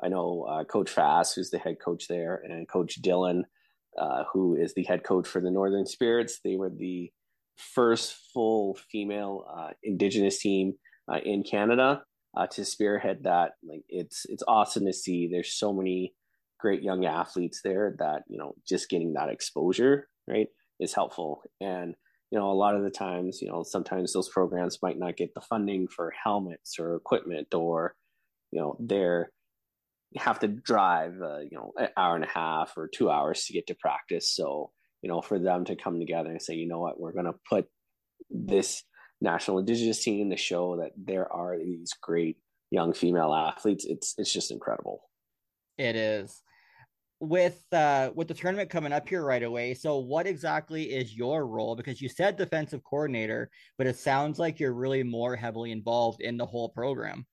I 0.00 0.06
know 0.06 0.46
uh, 0.48 0.62
Coach 0.62 0.90
Fass, 0.90 1.34
who's 1.34 1.50
the 1.50 1.58
head 1.58 1.78
coach 1.84 2.06
there, 2.06 2.40
and 2.48 2.68
Coach 2.68 3.02
Dylan, 3.02 3.42
uh, 3.98 4.22
who 4.32 4.54
is 4.54 4.72
the 4.74 4.84
head 4.84 5.02
coach 5.02 5.26
for 5.26 5.40
the 5.40 5.50
Northern 5.50 5.86
Spirits. 5.86 6.38
They 6.44 6.54
were 6.54 6.70
the 6.70 7.10
first 7.56 8.14
full 8.32 8.78
female 8.92 9.44
uh, 9.52 9.70
Indigenous 9.82 10.38
team 10.38 10.74
uh, 11.12 11.18
in 11.24 11.42
Canada 11.42 12.04
uh, 12.36 12.46
to 12.46 12.64
spearhead 12.64 13.24
that. 13.24 13.54
Like 13.68 13.82
it's 13.88 14.24
it's 14.28 14.44
awesome 14.46 14.86
to 14.86 14.92
see. 14.92 15.26
There's 15.26 15.52
so 15.52 15.72
many 15.72 16.14
great 16.60 16.82
young 16.82 17.04
athletes 17.04 17.60
there 17.62 17.96
that 17.98 18.22
you 18.28 18.38
know 18.38 18.54
just 18.68 18.88
getting 18.88 19.12
that 19.14 19.28
exposure 19.28 20.08
right 20.28 20.48
is 20.78 20.94
helpful 20.94 21.42
and 21.60 21.94
you 22.30 22.38
know 22.38 22.50
a 22.50 22.52
lot 22.52 22.76
of 22.76 22.82
the 22.82 22.90
times 22.90 23.40
you 23.40 23.48
know 23.48 23.62
sometimes 23.62 24.12
those 24.12 24.28
programs 24.28 24.78
might 24.82 24.98
not 24.98 25.16
get 25.16 25.32
the 25.34 25.40
funding 25.40 25.88
for 25.88 26.12
helmets 26.22 26.78
or 26.78 26.94
equipment 26.94 27.52
or 27.54 27.94
you 28.52 28.60
know 28.60 28.76
they're 28.80 29.30
have 30.16 30.40
to 30.40 30.48
drive, 30.48 31.20
uh, 31.22 31.38
you 31.38 31.50
know, 31.52 31.72
an 31.76 31.88
hour 31.96 32.16
and 32.16 32.24
a 32.24 32.28
half 32.28 32.72
or 32.76 32.88
two 32.88 33.10
hours 33.10 33.44
to 33.44 33.52
get 33.52 33.66
to 33.68 33.74
practice. 33.74 34.34
So, 34.34 34.72
you 35.02 35.08
know, 35.08 35.20
for 35.20 35.38
them 35.38 35.64
to 35.66 35.76
come 35.76 35.98
together 35.98 36.30
and 36.30 36.42
say, 36.42 36.54
you 36.54 36.66
know 36.66 36.80
what, 36.80 37.00
we're 37.00 37.12
going 37.12 37.26
to 37.26 37.34
put 37.48 37.66
this 38.28 38.82
national 39.20 39.58
indigenous 39.58 40.02
team 40.02 40.30
to 40.30 40.36
show 40.36 40.78
that 40.78 40.92
there 40.96 41.30
are 41.32 41.58
these 41.58 41.92
great 42.00 42.38
young 42.70 42.92
female 42.92 43.32
athletes. 43.32 43.84
It's 43.84 44.14
it's 44.18 44.32
just 44.32 44.50
incredible. 44.50 45.02
It 45.78 45.96
is. 45.96 46.42
With 47.22 47.62
uh 47.72 48.10
with 48.14 48.28
the 48.28 48.34
tournament 48.34 48.70
coming 48.70 48.94
up 48.94 49.06
here 49.06 49.22
right 49.22 49.42
away, 49.42 49.74
so 49.74 49.98
what 49.98 50.26
exactly 50.26 50.84
is 50.84 51.14
your 51.14 51.46
role? 51.46 51.76
Because 51.76 52.00
you 52.00 52.08
said 52.08 52.36
defensive 52.36 52.82
coordinator, 52.82 53.50
but 53.76 53.86
it 53.86 53.96
sounds 53.96 54.38
like 54.38 54.58
you're 54.58 54.72
really 54.72 55.02
more 55.02 55.36
heavily 55.36 55.70
involved 55.70 56.22
in 56.22 56.38
the 56.38 56.46
whole 56.46 56.70
program. 56.70 57.26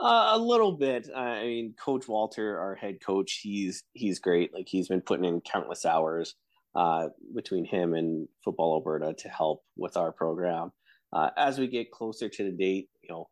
Uh, 0.00 0.30
a 0.32 0.38
little 0.38 0.72
bit. 0.72 1.08
I 1.14 1.42
mean, 1.42 1.74
Coach 1.74 2.08
Walter, 2.08 2.58
our 2.58 2.74
head 2.74 3.00
coach, 3.04 3.40
he's 3.42 3.82
he's 3.92 4.20
great. 4.20 4.54
Like 4.54 4.68
he's 4.68 4.88
been 4.88 5.02
putting 5.02 5.26
in 5.26 5.40
countless 5.40 5.84
hours 5.84 6.36
uh, 6.74 7.08
between 7.34 7.64
him 7.64 7.94
and 7.94 8.28
Football 8.44 8.74
Alberta 8.74 9.14
to 9.18 9.28
help 9.28 9.62
with 9.76 9.96
our 9.96 10.12
program. 10.12 10.70
Uh, 11.12 11.30
as 11.36 11.58
we 11.58 11.66
get 11.66 11.90
closer 11.90 12.28
to 12.28 12.44
the 12.44 12.52
date, 12.52 12.88
you 13.02 13.08
know, 13.10 13.28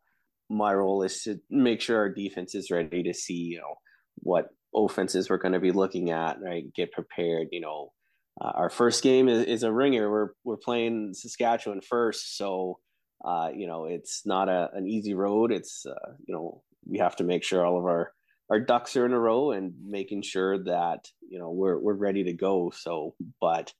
my 0.49 0.73
role 0.73 1.03
is 1.03 1.23
to 1.23 1.39
make 1.49 1.81
sure 1.81 1.97
our 1.97 2.09
defense 2.09 2.53
is 2.53 2.69
ready 2.69 3.03
to 3.03 3.13
see, 3.13 3.33
you 3.33 3.59
know, 3.59 3.75
what 4.17 4.49
offenses 4.75 5.29
we're 5.29 5.37
going 5.37 5.53
to 5.53 5.59
be 5.59 5.71
looking 5.71 6.11
at, 6.11 6.41
right? 6.41 6.71
Get 6.73 6.91
prepared. 6.91 7.49
You 7.51 7.61
know, 7.61 7.91
uh, 8.39 8.51
our 8.55 8.69
first 8.69 9.03
game 9.03 9.27
is, 9.27 9.45
is, 9.45 9.63
a 9.63 9.71
ringer. 9.71 10.09
We're 10.09 10.29
we're 10.43 10.57
playing 10.57 11.13
Saskatchewan 11.13 11.81
first, 11.81 12.37
so 12.37 12.79
uh, 13.23 13.49
you 13.55 13.67
know 13.67 13.85
it's 13.85 14.25
not 14.25 14.49
a, 14.49 14.69
an 14.73 14.87
easy 14.87 15.13
road. 15.13 15.51
It's 15.51 15.85
uh, 15.85 16.11
you 16.25 16.33
know 16.33 16.61
we 16.85 16.99
have 16.99 17.15
to 17.17 17.23
make 17.23 17.43
sure 17.43 17.65
all 17.65 17.77
of 17.77 17.85
our 17.85 18.11
our 18.49 18.59
ducks 18.59 18.95
are 18.95 19.05
in 19.05 19.13
a 19.13 19.19
row 19.19 19.51
and 19.51 19.73
making 19.85 20.23
sure 20.23 20.63
that 20.63 21.07
you 21.27 21.39
know 21.39 21.51
we're 21.51 21.77
we're 21.77 21.93
ready 21.93 22.23
to 22.25 22.33
go. 22.33 22.71
So, 22.75 23.15
but 23.41 23.73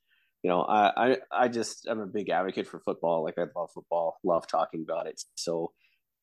you 0.44 0.50
know, 0.50 0.62
I 0.62 1.12
I, 1.12 1.18
I 1.32 1.48
just 1.48 1.88
I'm 1.88 2.00
a 2.00 2.08
big 2.08 2.30
advocate 2.30 2.68
for 2.68 2.80
football. 2.80 3.24
Like 3.24 3.38
I 3.38 3.46
love 3.56 3.72
football, 3.74 4.18
love 4.24 4.48
talking 4.48 4.86
about 4.88 5.08
it. 5.08 5.22
So 5.36 5.72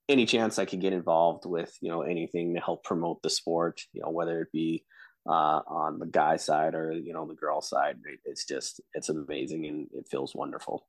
any 0.08 0.26
chance 0.26 0.58
I 0.58 0.64
could 0.64 0.80
get 0.80 0.92
involved 0.92 1.46
with, 1.46 1.76
you 1.80 1.90
know, 1.90 2.02
anything 2.02 2.54
to 2.54 2.60
help 2.60 2.84
promote 2.84 3.22
the 3.22 3.30
sport, 3.30 3.80
you 3.92 4.02
know, 4.02 4.10
whether 4.10 4.40
it 4.42 4.52
be 4.52 4.84
uh, 5.28 5.60
on 5.66 5.98
the 5.98 6.06
guy 6.06 6.36
side 6.36 6.74
or 6.74 6.92
you 6.92 7.12
know 7.12 7.26
the 7.26 7.34
girl 7.34 7.60
side, 7.60 7.96
it's 8.24 8.44
just 8.44 8.80
it's 8.94 9.08
amazing 9.08 9.66
and 9.66 9.88
it 9.92 10.06
feels 10.10 10.34
wonderful. 10.34 10.86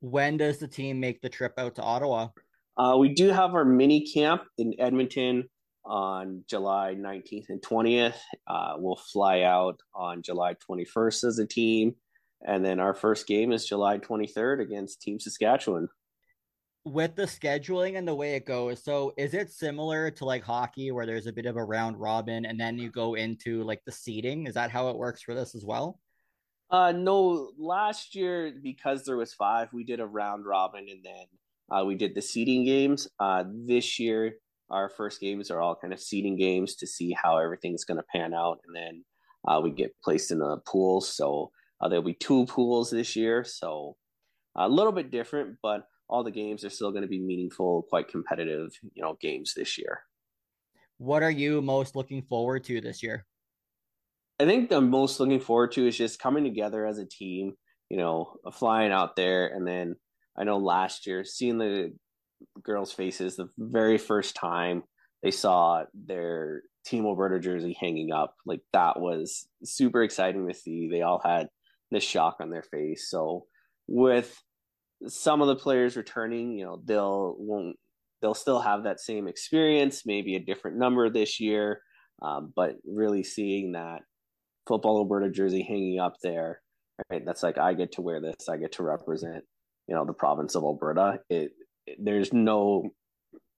When 0.00 0.36
does 0.36 0.58
the 0.58 0.68
team 0.68 1.00
make 1.00 1.20
the 1.20 1.28
trip 1.28 1.54
out 1.58 1.76
to 1.76 1.82
Ottawa? 1.82 2.28
Uh, 2.76 2.96
we 2.98 3.10
do 3.10 3.28
have 3.28 3.54
our 3.54 3.64
mini 3.64 4.06
camp 4.06 4.42
in 4.56 4.74
Edmonton 4.78 5.48
on 5.84 6.44
July 6.48 6.94
19th 6.96 7.48
and 7.48 7.60
20th. 7.62 8.14
Uh, 8.46 8.74
we'll 8.76 9.00
fly 9.12 9.42
out 9.42 9.80
on 9.94 10.22
July 10.22 10.54
21st 10.68 11.24
as 11.24 11.38
a 11.38 11.46
team. 11.46 11.96
And 12.46 12.64
then 12.64 12.78
our 12.78 12.94
first 12.94 13.26
game 13.26 13.50
is 13.50 13.66
July 13.66 13.98
23rd 13.98 14.62
against 14.62 15.02
Team 15.02 15.18
Saskatchewan 15.18 15.88
with 16.92 17.14
the 17.16 17.24
scheduling 17.24 17.96
and 17.96 18.06
the 18.06 18.14
way 18.14 18.34
it 18.34 18.46
goes, 18.46 18.82
so 18.82 19.12
is 19.16 19.34
it 19.34 19.50
similar 19.50 20.10
to 20.12 20.24
like 20.24 20.42
hockey 20.42 20.90
where 20.90 21.06
there's 21.06 21.26
a 21.26 21.32
bit 21.32 21.46
of 21.46 21.56
a 21.56 21.64
round 21.64 21.98
robin 21.98 22.46
and 22.46 22.58
then 22.58 22.78
you 22.78 22.90
go 22.90 23.14
into 23.14 23.62
like 23.64 23.84
the 23.84 23.92
seeding? 23.92 24.46
Is 24.46 24.54
that 24.54 24.70
how 24.70 24.88
it 24.88 24.96
works 24.96 25.22
for 25.22 25.34
this 25.34 25.54
as 25.54 25.64
well? 25.64 26.00
Uh 26.70 26.92
no, 26.92 27.50
last 27.58 28.14
year 28.14 28.52
because 28.62 29.04
there 29.04 29.16
was 29.16 29.32
five, 29.34 29.68
we 29.72 29.84
did 29.84 30.00
a 30.00 30.06
round 30.06 30.46
robin 30.46 30.86
and 30.90 31.04
then 31.04 31.26
uh, 31.70 31.84
we 31.84 31.94
did 31.94 32.14
the 32.14 32.22
seeding 32.22 32.64
games. 32.64 33.08
Uh, 33.20 33.44
this 33.46 33.98
year, 33.98 34.34
our 34.70 34.88
first 34.88 35.20
games 35.20 35.50
are 35.50 35.60
all 35.60 35.76
kind 35.76 35.92
of 35.92 36.00
seeding 36.00 36.36
games 36.36 36.76
to 36.76 36.86
see 36.86 37.12
how 37.12 37.38
everything's 37.38 37.84
going 37.84 37.98
to 37.98 38.04
pan 38.12 38.34
out, 38.34 38.60
and 38.66 38.74
then 38.74 39.04
uh, 39.46 39.60
we 39.60 39.70
get 39.70 39.94
placed 40.02 40.30
in 40.30 40.38
the 40.38 40.58
pools. 40.66 41.14
So 41.14 41.50
uh, 41.80 41.88
there'll 41.88 42.04
be 42.04 42.14
two 42.14 42.46
pools 42.46 42.90
this 42.90 43.16
year, 43.16 43.44
so 43.44 43.96
a 44.56 44.68
little 44.68 44.92
bit 44.92 45.10
different, 45.10 45.56
but 45.62 45.86
all 46.08 46.24
the 46.24 46.30
games 46.30 46.64
are 46.64 46.70
still 46.70 46.90
going 46.90 47.02
to 47.02 47.08
be 47.08 47.20
meaningful, 47.20 47.82
quite 47.88 48.08
competitive, 48.08 48.70
you 48.94 49.02
know, 49.02 49.16
games 49.20 49.54
this 49.54 49.78
year. 49.78 50.00
What 50.98 51.22
are 51.22 51.30
you 51.30 51.62
most 51.62 51.94
looking 51.94 52.22
forward 52.22 52.64
to 52.64 52.80
this 52.80 53.02
year? 53.02 53.26
I 54.40 54.44
think 54.44 54.68
the 54.68 54.80
most 54.80 55.20
looking 55.20 55.40
forward 55.40 55.72
to 55.72 55.86
is 55.86 55.96
just 55.96 56.20
coming 56.20 56.44
together 56.44 56.86
as 56.86 56.98
a 56.98 57.06
team, 57.06 57.54
you 57.88 57.96
know, 57.96 58.36
flying 58.52 58.92
out 58.92 59.16
there. 59.16 59.48
And 59.48 59.66
then 59.66 59.96
I 60.36 60.44
know 60.44 60.58
last 60.58 61.06
year, 61.06 61.24
seeing 61.24 61.58
the 61.58 61.92
girls' 62.62 62.92
faces 62.92 63.36
the 63.36 63.48
very 63.58 63.98
first 63.98 64.34
time 64.36 64.82
they 65.22 65.30
saw 65.30 65.84
their 65.94 66.62
Team 66.86 67.04
Alberta 67.04 67.40
jersey 67.40 67.76
hanging 67.78 68.12
up, 68.12 68.34
like 68.46 68.60
that 68.72 69.00
was 69.00 69.48
super 69.64 70.02
exciting 70.02 70.46
to 70.46 70.54
see. 70.54 70.88
They 70.88 71.02
all 71.02 71.20
had 71.22 71.48
this 71.90 72.04
shock 72.04 72.36
on 72.40 72.50
their 72.50 72.62
face. 72.62 73.10
So, 73.10 73.46
with 73.88 74.40
some 75.06 75.40
of 75.40 75.48
the 75.48 75.56
players 75.56 75.96
returning, 75.96 76.52
you 76.52 76.64
know, 76.64 76.80
they'll 76.84 77.36
won't 77.38 77.76
they'll 78.20 78.34
still 78.34 78.60
have 78.60 78.84
that 78.84 79.00
same 79.00 79.28
experience, 79.28 80.02
maybe 80.04 80.34
a 80.34 80.40
different 80.40 80.76
number 80.76 81.08
this 81.08 81.38
year, 81.38 81.82
um, 82.22 82.52
but 82.54 82.76
really 82.84 83.22
seeing 83.22 83.72
that 83.72 84.00
football 84.66 84.98
Alberta 84.98 85.30
jersey 85.30 85.62
hanging 85.62 86.00
up 86.00 86.14
there, 86.22 86.60
right? 87.10 87.24
That's 87.24 87.42
like 87.42 87.58
I 87.58 87.74
get 87.74 87.92
to 87.92 88.02
wear 88.02 88.20
this, 88.20 88.48
I 88.48 88.56
get 88.56 88.72
to 88.72 88.82
represent, 88.82 89.44
you 89.86 89.94
know, 89.94 90.04
the 90.04 90.12
province 90.12 90.54
of 90.54 90.64
Alberta. 90.64 91.20
It, 91.30 91.52
it 91.86 91.98
there's 92.00 92.32
no 92.32 92.90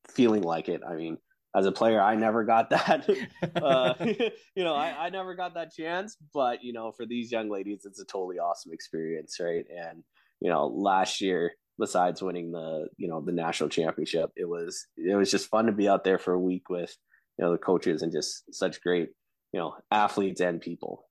feeling 0.08 0.42
like 0.42 0.68
it. 0.68 0.82
I 0.88 0.94
mean, 0.94 1.16
as 1.54 1.66
a 1.66 1.72
player, 1.72 2.00
I 2.00 2.14
never 2.14 2.44
got 2.44 2.70
that. 2.70 3.08
uh, 3.56 3.94
you 4.54 4.64
know, 4.64 4.74
I, 4.74 5.06
I 5.06 5.10
never 5.10 5.34
got 5.34 5.54
that 5.54 5.72
chance. 5.72 6.16
But 6.32 6.62
you 6.62 6.72
know, 6.72 6.92
for 6.92 7.06
these 7.06 7.32
young 7.32 7.50
ladies, 7.50 7.82
it's 7.84 8.00
a 8.00 8.04
totally 8.04 8.38
awesome 8.38 8.72
experience, 8.72 9.38
right? 9.40 9.64
And 9.70 10.04
you 10.40 10.50
know, 10.50 10.66
last 10.66 11.20
year, 11.20 11.52
besides 11.78 12.22
winning 12.22 12.52
the, 12.52 12.88
you 12.96 13.08
know, 13.08 13.20
the 13.20 13.32
national 13.32 13.68
championship, 13.68 14.30
it 14.36 14.48
was 14.48 14.86
it 14.96 15.14
was 15.14 15.30
just 15.30 15.48
fun 15.48 15.66
to 15.66 15.72
be 15.72 15.88
out 15.88 16.04
there 16.04 16.18
for 16.18 16.34
a 16.34 16.40
week 16.40 16.68
with, 16.68 16.94
you 17.38 17.44
know, 17.44 17.52
the 17.52 17.58
coaches 17.58 18.02
and 18.02 18.12
just 18.12 18.54
such 18.54 18.80
great, 18.82 19.10
you 19.52 19.60
know, 19.60 19.74
athletes 19.90 20.40
and 20.40 20.60
people. 20.60 21.04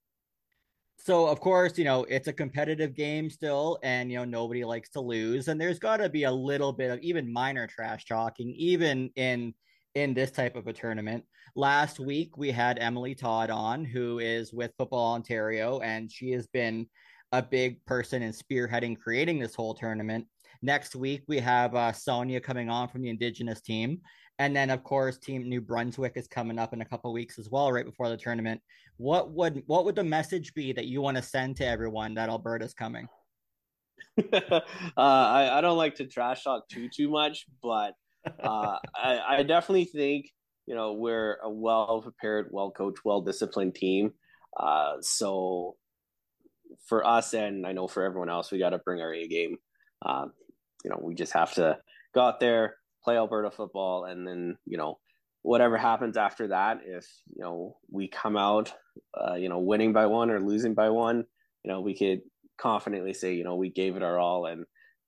So 0.98 1.28
of 1.28 1.40
course, 1.40 1.78
you 1.78 1.86
know, 1.86 2.04
it's 2.04 2.28
a 2.28 2.34
competitive 2.34 2.94
game 2.94 3.30
still, 3.30 3.80
and 3.84 4.12
you 4.12 4.18
know, 4.18 4.26
nobody 4.26 4.66
likes 4.66 4.90
to 4.92 5.02
lose. 5.02 5.48
And 5.48 5.60
there's 5.60 5.80
gotta 5.80 6.10
be 6.10 6.24
a 6.24 6.32
little 6.32 6.74
bit 6.74 6.92
of 6.92 7.00
even 7.00 7.32
minor 7.32 7.68
trash 7.68 8.06
talking, 8.06 8.54
even 8.58 9.10
in 9.16 9.54
in 9.96 10.14
this 10.14 10.32
type 10.32 10.56
of 10.56 10.68
a 10.68 10.74
tournament. 10.74 11.24
Last 11.56 12.00
week 12.00 12.38
we 12.38 12.52
had 12.52 12.80
Emily 12.80 13.16
Todd 13.16 13.50
on, 13.50 13.86
who 13.86 14.20
is 14.20 14.54
with 14.54 14.74
Football 14.78 15.14
Ontario, 15.14 15.80
and 15.80 16.12
she 16.12 16.32
has 16.32 16.48
been 16.48 16.88
a 17.32 17.42
big 17.42 17.84
person 17.86 18.22
in 18.22 18.32
spearheading 18.32 19.00
creating 19.00 19.40
this 19.40 19.56
whole 19.56 19.74
tournament. 19.74 20.26
Next 20.62 20.96
week, 20.96 21.24
we 21.28 21.40
have 21.40 21.76
uh, 21.76 21.92
Sonia 21.94 22.42
coming 22.42 22.70
on 22.70 22.90
from 22.90 23.02
the 23.02 23.10
Indigenous 23.10 23.62
team. 23.62 24.02
And 24.40 24.56
then, 24.56 24.70
of 24.70 24.84
course, 24.84 25.18
Team 25.18 25.48
New 25.48 25.62
Brunswick 25.62 26.14
is 26.16 26.28
coming 26.28 26.60
up 26.60 26.74
in 26.74 26.82
a 26.82 26.86
couple 26.86 27.12
weeks 27.12 27.38
as 27.38 27.50
well, 27.50 27.72
right 27.72 27.86
before 27.86 28.10
the 28.10 28.18
tournament. 28.18 28.62
What 28.98 29.32
would 29.32 29.64
what 29.68 29.86
would 29.86 29.96
the 29.96 30.04
message 30.04 30.54
be 30.54 30.72
that 30.74 30.86
you 30.86 31.02
want 31.02 31.18
to 31.18 31.24
send 31.24 31.58
to 31.58 31.68
everyone 31.68 32.14
that 32.16 32.30
Alberta's 32.30 32.74
coming? 32.74 33.08
uh, 34.34 34.62
I, 34.98 35.58
I 35.58 35.62
don't 35.62 35.78
like 35.78 35.96
to 35.96 36.06
trash 36.06 36.44
talk 36.44 36.68
too 36.70 36.90
too 36.90 37.10
much, 37.10 37.46
but 37.62 37.94
uh, 38.42 38.78
I, 38.96 39.20
I 39.28 39.44
definitely 39.44 39.86
think 39.86 40.30
you 40.66 40.76
know 40.76 40.94
we're 40.94 41.38
a 41.44 41.50
well 41.50 42.02
prepared, 42.02 42.48
well 42.52 42.72
coached, 42.72 43.04
well 43.04 43.22
disciplined 43.22 43.76
team. 43.76 44.14
Uh, 44.58 44.96
so 45.02 45.76
for 46.90 47.06
us 47.06 47.34
and 47.34 47.66
I 47.66 47.72
know 47.72 47.88
for 47.88 48.04
everyone 48.04 48.30
else, 48.30 48.52
we 48.52 48.58
got 48.58 48.72
to 48.72 48.80
bring 48.80 49.00
our 49.00 49.14
A 49.14 49.28
game. 49.28 49.58
Um, 50.04 50.34
you 50.84 50.90
know, 50.90 51.00
we 51.02 51.14
just 51.14 51.34
have 51.34 51.54
to 51.54 51.78
go 52.16 52.22
out 52.22 52.40
there, 52.40 52.76
play 53.04 53.16
Alberta 53.16 53.52
football, 53.52 54.06
and 54.06 54.28
then 54.28 54.58
you 54.66 54.78
know 54.78 54.98
whatever 55.44 55.78
happens 55.78 56.18
after 56.18 56.48
that. 56.48 56.80
If 56.84 57.06
you 57.36 57.44
know 57.44 57.78
we 57.90 58.08
come 58.08 58.36
out, 58.36 58.74
uh, 59.14 59.36
you 59.36 59.50
know, 59.50 59.60
winning 59.60 59.94
by 59.94 60.08
one 60.08 60.32
or 60.32 60.42
losing 60.42 60.74
by 60.74 60.90
one, 60.90 61.24
you 61.64 61.72
know, 61.72 61.80
we 61.80 61.96
could 61.96 62.22
confidently 62.58 63.14
say, 63.14 63.34
you 63.36 63.44
know, 63.44 63.56
we 63.56 63.70
gave 63.70 63.96
it 63.96 64.04
our 64.04 64.18
all, 64.18 64.48
and 64.48 64.66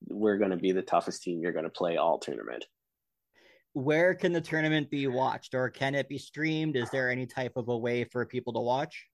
we're 0.08 0.38
going 0.38 0.52
to 0.52 0.58
be 0.58 0.72
the 0.72 0.82
toughest 0.82 1.24
team 1.24 1.42
you're 1.42 1.52
going 1.52 1.66
to 1.66 1.70
play 1.70 1.98
all 1.98 2.20
tournament. 2.20 2.66
Where 3.74 4.14
can 4.14 4.34
the 4.34 4.42
tournament 4.42 4.92
be 4.92 5.08
watched, 5.08 5.56
or 5.56 5.70
can 5.70 5.96
it 5.96 6.10
be 6.10 6.18
streamed? 6.18 6.76
Is 6.76 6.90
there 6.92 7.10
any 7.10 7.26
type 7.26 7.54
of 7.56 7.70
a 7.70 7.78
way 7.78 8.04
for 8.04 8.26
people 8.26 8.54
to 8.54 8.60
watch? 8.60 9.08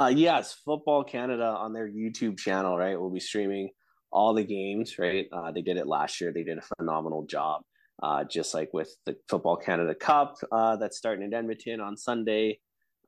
Uh, 0.00 0.08
yes, 0.08 0.56
Football 0.64 1.04
Canada 1.04 1.44
on 1.44 1.74
their 1.74 1.86
YouTube 1.86 2.38
channel, 2.38 2.74
right, 2.74 2.98
We'll 2.98 3.10
be 3.10 3.20
streaming 3.20 3.68
all 4.10 4.32
the 4.32 4.42
games, 4.42 4.98
right? 4.98 5.26
Uh, 5.30 5.52
they 5.52 5.60
did 5.60 5.76
it 5.76 5.86
last 5.86 6.22
year. 6.22 6.32
They 6.32 6.42
did 6.42 6.56
a 6.56 6.62
phenomenal 6.76 7.26
job. 7.26 7.60
Uh, 8.02 8.24
just 8.24 8.54
like 8.54 8.70
with 8.72 8.96
the 9.04 9.14
Football 9.28 9.56
Canada 9.56 9.94
Cup 9.94 10.36
uh, 10.50 10.74
that's 10.76 10.96
starting 10.96 11.22
in 11.22 11.34
Edmonton 11.34 11.82
on 11.82 11.98
Sunday, 11.98 12.58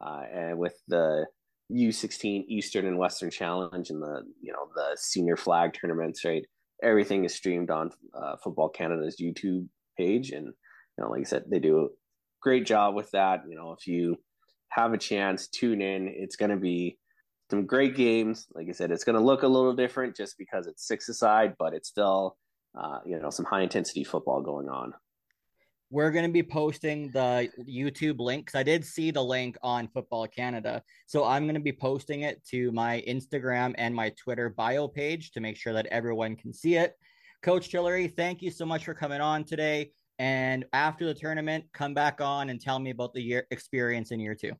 uh, 0.02 0.20
and 0.31 0.59
with 0.59 0.74
the 0.87 1.24
U16 1.72 2.44
Eastern 2.48 2.85
and 2.87 2.98
Western 2.98 3.31
Challenge 3.31 3.88
and 3.88 4.02
the 4.02 4.22
you 4.42 4.52
know 4.52 4.68
the 4.74 4.94
senior 4.96 5.38
flag 5.38 5.72
tournaments, 5.72 6.26
right? 6.26 6.44
Everything 6.83 7.24
is 7.24 7.35
streamed 7.35 7.70
on 7.70 7.90
uh, 8.12 8.37
Football 8.44 8.68
Canada's 8.68 9.16
YouTube 9.18 9.66
page, 9.96 10.31
and 10.33 10.48
you 10.48 11.05
know, 11.05 11.09
like 11.09 11.20
I 11.20 11.24
said, 11.24 11.44
they 11.50 11.59
do 11.59 11.85
a 11.85 11.88
great 12.42 12.66
job 12.66 12.94
with 12.94 13.11
that. 13.12 13.44
You 13.48 13.57
know, 13.57 13.72
if 13.72 13.87
you 13.87 14.18
have 14.72 14.92
a 14.92 14.98
chance, 14.98 15.48
tune 15.48 15.82
in. 15.82 16.08
It's 16.08 16.37
going 16.37 16.50
to 16.50 16.56
be 16.56 16.98
some 17.50 17.66
great 17.66 17.94
games. 17.94 18.46
Like 18.54 18.68
I 18.68 18.72
said, 18.72 18.90
it's 18.90 19.04
going 19.04 19.18
to 19.18 19.24
look 19.24 19.42
a 19.42 19.48
little 19.48 19.74
different 19.74 20.16
just 20.16 20.38
because 20.38 20.66
it's 20.66 20.87
six 20.87 21.08
aside, 21.08 21.54
but 21.58 21.74
it's 21.74 21.88
still, 21.88 22.37
uh, 22.78 23.00
you 23.04 23.18
know, 23.20 23.30
some 23.30 23.44
high 23.44 23.61
intensity 23.61 24.04
football 24.04 24.40
going 24.40 24.68
on. 24.68 24.94
We're 25.90 26.11
going 26.11 26.24
to 26.24 26.32
be 26.32 26.42
posting 26.42 27.11
the 27.11 27.50
YouTube 27.68 28.18
link 28.18 28.46
because 28.46 28.58
I 28.58 28.62
did 28.62 28.82
see 28.82 29.11
the 29.11 29.22
link 29.22 29.58
on 29.62 29.88
Football 29.88 30.26
Canada. 30.26 30.82
So 31.06 31.26
I'm 31.26 31.44
going 31.44 31.54
to 31.54 31.61
be 31.61 31.72
posting 31.72 32.22
it 32.22 32.42
to 32.46 32.72
my 32.72 33.04
Instagram 33.06 33.74
and 33.76 33.94
my 33.94 34.08
Twitter 34.16 34.48
bio 34.48 34.88
page 34.88 35.32
to 35.32 35.40
make 35.40 35.58
sure 35.58 35.74
that 35.74 35.85
everyone 35.87 36.35
can 36.35 36.54
see 36.54 36.76
it. 36.76 36.94
Coach 37.42 37.70
Tillery, 37.70 38.08
thank 38.08 38.40
you 38.40 38.50
so 38.50 38.64
much 38.64 38.87
for 38.87 38.94
coming 38.94 39.20
on 39.20 39.44
today. 39.44 39.90
And 40.18 40.64
after 40.72 41.07
the 41.07 41.14
tournament, 41.14 41.64
come 41.72 41.94
back 41.94 42.20
on 42.20 42.51
and 42.51 42.61
tell 42.61 42.79
me 42.79 42.90
about 42.90 43.12
the 43.12 43.22
year 43.22 43.46
experience 43.51 44.11
in 44.11 44.20
year 44.20 44.35
two. 44.35 44.53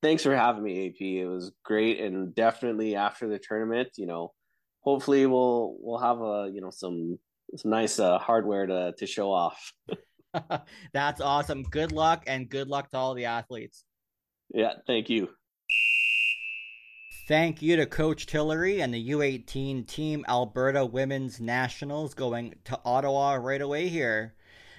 Thanks 0.00 0.22
for 0.22 0.34
having 0.34 0.62
me, 0.62 0.88
AP. 0.88 1.00
It 1.00 1.26
was 1.26 1.52
great, 1.64 2.00
and 2.00 2.34
definitely 2.34 2.96
after 2.96 3.28
the 3.28 3.38
tournament, 3.38 3.90
you 3.96 4.06
know, 4.06 4.32
hopefully 4.80 5.26
we'll 5.26 5.76
we'll 5.80 5.98
have 5.98 6.20
a 6.20 6.50
you 6.52 6.60
know 6.60 6.70
some 6.70 7.18
it's 7.50 7.64
nice 7.64 7.98
uh, 7.98 8.18
hardware 8.18 8.66
to 8.66 8.92
to 8.96 9.06
show 9.06 9.30
off. 9.30 9.72
That's 10.92 11.20
awesome. 11.20 11.62
Good 11.62 11.92
luck 11.92 12.24
and 12.26 12.48
good 12.48 12.68
luck 12.68 12.90
to 12.90 12.96
all 12.96 13.14
the 13.14 13.26
athletes. 13.26 13.84
Yeah, 14.54 14.74
thank 14.86 15.08
you. 15.08 15.30
Thank 17.28 17.62
you 17.62 17.76
to 17.76 17.86
Coach 17.86 18.26
Tillery 18.26 18.82
and 18.82 18.92
the 18.92 19.10
U18 19.10 19.86
Team 19.86 20.24
Alberta 20.28 20.84
Women's 20.84 21.40
Nationals 21.40 22.14
going 22.14 22.56
to 22.64 22.80
Ottawa 22.84 23.34
right 23.34 23.62
away 23.62 23.86
here. 23.86 24.34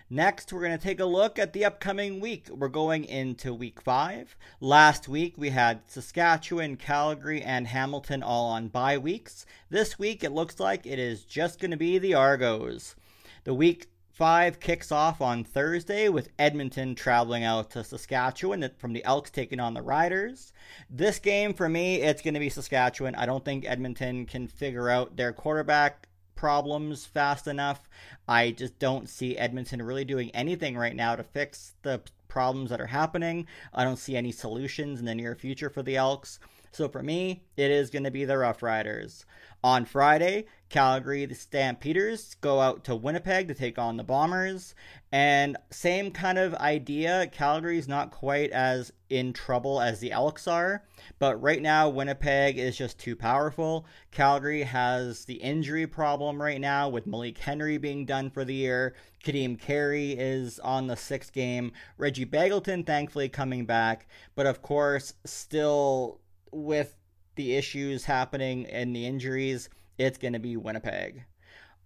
Next, 0.09 0.51
we're 0.51 0.59
going 0.59 0.77
to 0.77 0.83
take 0.83 0.99
a 0.99 1.05
look 1.05 1.39
at 1.39 1.53
the 1.53 1.63
upcoming 1.63 2.19
week. 2.19 2.49
We're 2.49 2.67
going 2.67 3.05
into 3.05 3.53
week 3.53 3.81
five. 3.81 4.35
Last 4.59 5.07
week, 5.07 5.35
we 5.37 5.51
had 5.51 5.83
Saskatchewan, 5.87 6.75
Calgary, 6.75 7.41
and 7.41 7.65
Hamilton 7.65 8.21
all 8.21 8.47
on 8.49 8.67
bye 8.67 8.97
weeks. 8.97 9.45
This 9.69 9.97
week, 9.97 10.21
it 10.21 10.33
looks 10.33 10.59
like 10.59 10.85
it 10.85 10.99
is 10.99 11.23
just 11.23 11.61
going 11.61 11.71
to 11.71 11.77
be 11.77 11.97
the 11.97 12.13
Argos. 12.13 12.97
The 13.45 13.53
week 13.53 13.87
five 14.13 14.59
kicks 14.59 14.91
off 14.91 15.21
on 15.21 15.43
Thursday 15.43 16.07
with 16.07 16.29
Edmonton 16.37 16.93
traveling 16.93 17.43
out 17.43 17.71
to 17.71 17.83
Saskatchewan 17.83 18.69
from 18.77 18.93
the 18.93 19.03
Elks 19.03 19.31
taking 19.31 19.59
on 19.59 19.73
the 19.73 19.81
Riders. 19.81 20.53
This 20.87 21.17
game, 21.17 21.53
for 21.53 21.67
me, 21.67 21.95
it's 21.95 22.21
going 22.21 22.35
to 22.35 22.39
be 22.39 22.49
Saskatchewan. 22.49 23.15
I 23.15 23.25
don't 23.25 23.43
think 23.43 23.65
Edmonton 23.65 24.27
can 24.27 24.47
figure 24.47 24.87
out 24.87 25.17
their 25.17 25.33
quarterback 25.33 26.07
problems 26.35 27.05
fast 27.05 27.47
enough. 27.47 27.89
I 28.27 28.51
just 28.51 28.77
don't 28.77 29.09
see 29.09 29.35
Edmonton 29.35 29.81
really 29.81 30.05
doing 30.05 30.29
anything 30.31 30.77
right 30.77 30.95
now 30.95 31.15
to 31.15 31.23
fix 31.23 31.73
the 31.81 32.01
problems 32.27 32.69
that 32.69 32.81
are 32.81 32.87
happening. 32.87 33.47
I 33.73 33.83
don't 33.83 33.97
see 33.97 34.15
any 34.15 34.31
solutions 34.31 34.99
in 34.99 35.05
the 35.05 35.15
near 35.15 35.33
future 35.33 35.71
for 35.71 35.81
the 35.81 35.95
Elks. 35.95 36.39
So 36.71 36.87
for 36.89 37.01
me, 37.01 37.43
it 37.55 37.71
is 37.71 37.89
going 37.89 38.03
to 38.03 38.11
be 38.11 38.25
the 38.25 38.37
Rough 38.37 38.61
Riders. 38.61 39.25
On 39.63 39.85
Friday, 39.85 40.45
Calgary, 40.73 41.23
the 41.27 41.35
Stampeders 41.35 42.33
go 42.41 42.59
out 42.59 42.83
to 42.85 42.95
Winnipeg 42.95 43.47
to 43.47 43.53
take 43.53 43.77
on 43.77 43.95
the 43.95 44.03
Bombers. 44.03 44.73
And 45.11 45.55
same 45.69 46.09
kind 46.09 46.39
of 46.39 46.55
idea. 46.55 47.29
Calgary's 47.31 47.87
not 47.87 48.09
quite 48.09 48.49
as 48.49 48.91
in 49.07 49.33
trouble 49.33 49.79
as 49.79 49.99
the 49.99 50.11
Elks 50.11 50.47
are. 50.47 50.83
But 51.19 51.39
right 51.39 51.61
now, 51.61 51.89
Winnipeg 51.89 52.57
is 52.57 52.75
just 52.75 52.97
too 52.97 53.15
powerful. 53.15 53.85
Calgary 54.09 54.63
has 54.63 55.25
the 55.25 55.35
injury 55.35 55.85
problem 55.85 56.41
right 56.41 56.59
now 56.59 56.89
with 56.89 57.05
Malik 57.05 57.37
Henry 57.37 57.77
being 57.77 58.03
done 58.03 58.31
for 58.31 58.43
the 58.43 58.55
year. 58.55 58.95
Ka'Deem 59.23 59.59
Carey 59.59 60.13
is 60.13 60.57
on 60.57 60.87
the 60.87 60.95
sixth 60.97 61.33
game. 61.33 61.71
Reggie 61.99 62.25
Begelton, 62.25 62.83
thankfully, 62.83 63.29
coming 63.29 63.67
back. 63.67 64.07
But 64.33 64.47
of 64.47 64.63
course, 64.63 65.13
still 65.23 66.19
with 66.51 66.95
the 67.35 67.55
issues 67.55 68.05
happening 68.05 68.65
and 68.65 68.95
the 68.95 69.05
injuries, 69.05 69.69
it's 69.97 70.17
going 70.17 70.33
to 70.33 70.39
be 70.39 70.57
Winnipeg. 70.57 71.25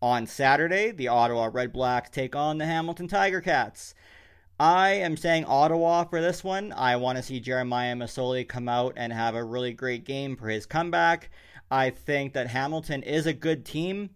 On 0.02 0.28
Saturday, 0.28 0.92
the 0.92 1.08
Ottawa 1.08 1.50
Red 1.52 1.74
Blacks 1.74 2.10
take 2.10 2.36
on 2.36 2.58
the 2.58 2.66
Hamilton 2.66 3.08
Tiger 3.08 3.42
Cats. 3.42 3.96
I 4.60 4.90
am 4.90 5.18
saying 5.18 5.46
Ottawa 5.46 6.04
for 6.04 6.22
this 6.22 6.44
one. 6.44 6.74
I 6.74 6.96
want 6.96 7.18
to 7.18 7.24
see 7.24 7.40
Jeremiah 7.40 7.96
Masoli 7.96 8.48
come 8.48 8.68
out 8.68 8.94
and 8.96 9.14
have 9.14 9.36
a 9.36 9.44
really 9.44 9.74
great 9.74 10.04
game 10.04 10.36
for 10.36 10.50
his 10.50 10.66
comeback. 10.66 11.30
I 11.70 11.90
think 11.90 12.34
that 12.34 12.48
Hamilton 12.48 13.04
is 13.04 13.28
a 13.28 13.34
good 13.34 13.66
team. 13.66 14.12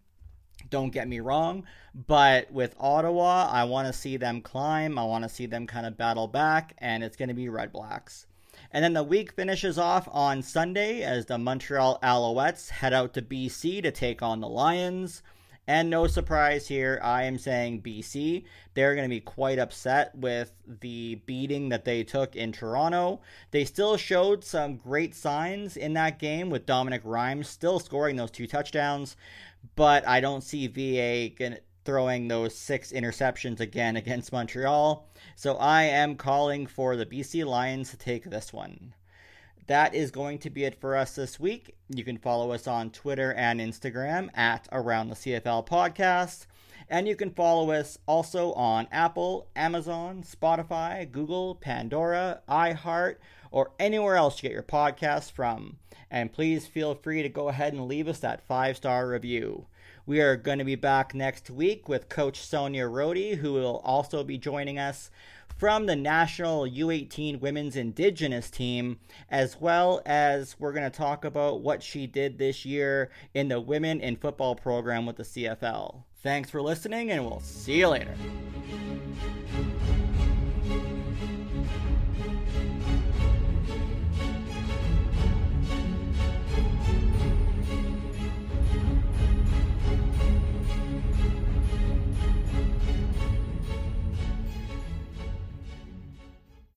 Don't 0.70 0.90
get 0.92 1.08
me 1.08 1.20
wrong. 1.20 1.66
But 1.94 2.52
with 2.52 2.76
Ottawa, 2.80 3.50
I 3.52 3.66
want 3.66 3.88
to 3.88 3.94
see 3.94 4.18
them 4.18 4.42
climb. 4.42 4.98
I 4.98 5.04
want 5.04 5.24
to 5.24 5.30
see 5.30 5.46
them 5.46 5.68
kind 5.68 5.86
of 5.86 5.98
battle 5.98 6.28
back, 6.28 6.74
and 6.78 7.04
it's 7.04 7.18
going 7.18 7.30
to 7.30 7.36
be 7.36 7.50
Red 7.50 7.72
Blacks. 7.72 8.26
And 8.74 8.84
then 8.84 8.94
the 8.94 9.04
week 9.04 9.34
finishes 9.34 9.78
off 9.78 10.08
on 10.12 10.42
Sunday 10.42 11.02
as 11.02 11.26
the 11.26 11.38
Montreal 11.38 12.00
Alouettes 12.02 12.70
head 12.70 12.94
out 12.94 13.14
to 13.14 13.22
BC 13.22 13.84
to 13.84 13.92
take 13.92 14.22
on 14.22 14.40
the 14.40 14.48
Lions. 14.48 15.22
And 15.68 15.90
no 15.90 16.08
surprise 16.08 16.68
here, 16.68 17.00
I 17.04 17.24
am 17.24 17.38
saying 17.38 17.82
BC. 17.82 18.46
They're 18.74 18.96
going 18.96 19.06
to 19.06 19.16
be 19.16 19.20
quite 19.20 19.60
upset 19.60 20.16
with 20.16 20.52
the 20.66 21.16
beating 21.26 21.70
that 21.70 21.86
they 21.86 22.04
took 22.04 22.36
in 22.36 22.52
Toronto. 22.52 23.22
They 23.52 23.66
still 23.66 23.96
showed 23.96 24.44
some 24.44 24.78
great 24.78 25.14
signs 25.14 25.78
in 25.78 25.94
that 25.94 26.18
game 26.18 26.50
with 26.50 26.66
Dominique 26.66 27.02
Rhymes 27.04 27.48
still 27.48 27.80
scoring 27.80 28.16
those 28.16 28.32
two 28.32 28.48
touchdowns, 28.48 29.16
but 29.76 30.08
I 30.08 30.20
don't 30.20 30.44
see 30.44 30.68
VA 30.68 31.30
throwing 31.84 32.28
those 32.28 32.56
six 32.56 32.92
interceptions 32.92 33.60
again 33.60 33.96
against 33.96 34.32
Montreal. 34.32 35.08
So 35.36 35.56
I 35.56 35.84
am 35.84 36.16
calling 36.16 36.68
for 36.68 36.96
the 36.96 37.06
BC 37.06 37.46
Lions 37.46 37.90
to 37.92 37.98
take 37.98 38.26
this 38.26 38.54
one. 38.54 38.94
That 39.68 39.96
is 39.96 40.12
going 40.12 40.40
to 40.40 40.50
be 40.50 40.66
it 40.66 40.80
for 40.80 40.96
us 40.96 41.16
this 41.16 41.40
week. 41.40 41.76
You 41.88 42.04
can 42.04 42.18
follow 42.18 42.52
us 42.52 42.68
on 42.68 42.90
Twitter 42.90 43.34
and 43.34 43.60
Instagram 43.60 44.30
at 44.36 44.68
Around 44.72 45.10
the 45.10 45.16
CFL 45.16 45.66
Podcast. 45.68 46.46
And 46.90 47.08
you 47.08 47.16
can 47.16 47.32
follow 47.32 47.72
us 47.72 47.98
also 48.06 48.52
on 48.54 48.88
Apple, 48.92 49.48
Amazon, 49.56 50.24
Spotify, 50.24 51.10
Google, 51.10 51.56
Pandora, 51.56 52.42
iHeart, 52.50 53.16
or 53.50 53.72
anywhere 53.80 54.18
else 54.18 54.44
you 54.44 54.50
get 54.50 54.54
your 54.54 54.64
podcasts 54.64 55.32
from. 55.32 55.78
And 56.10 56.34
please 56.34 56.68
feel 56.68 56.94
free 56.94 57.24
to 57.24 57.30
go 57.30 57.48
ahead 57.48 57.72
and 57.72 57.88
leave 57.88 58.10
us 58.10 58.20
that 58.20 58.46
five 58.46 58.76
star 58.76 59.08
review. 59.08 59.68
We 60.06 60.20
are 60.20 60.36
going 60.36 60.58
to 60.58 60.66
be 60.66 60.76
back 60.76 61.14
next 61.14 61.50
week 61.50 61.88
with 61.88 62.10
Coach 62.10 62.42
Sonia 62.42 62.88
Rody, 62.88 63.36
who 63.36 63.54
will 63.54 63.82
also 63.84 64.24
be 64.24 64.38
joining 64.38 64.80
us 64.80 65.12
from 65.60 65.86
the 65.86 65.96
National 65.96 66.64
U18 66.64 67.40
Women's 67.40 67.76
Indigenous 67.76 68.50
Team, 68.50 68.98
as 69.30 69.62
well 69.62 70.02
as 70.08 70.56
we're 70.60 70.74
going 70.74 70.90
to 70.90 70.98
talk 70.98 71.24
about 71.24 71.62
what 71.62 71.84
she 71.84 72.08
did 72.08 72.40
this 72.40 72.66
year 72.66 73.12
in 73.36 73.48
the 73.48 73.60
Women 73.60 74.02
in 74.02 74.16
Football 74.16 74.56
program 74.56 75.06
with 75.06 75.18
the 75.18 75.24
CFL. 75.24 76.04
Thanks 76.24 76.50
for 76.50 76.64
listening, 76.64 77.12
and 77.12 77.24
we'll 77.24 77.40
see 77.42 77.78
you 77.78 77.90
later. 77.90 78.16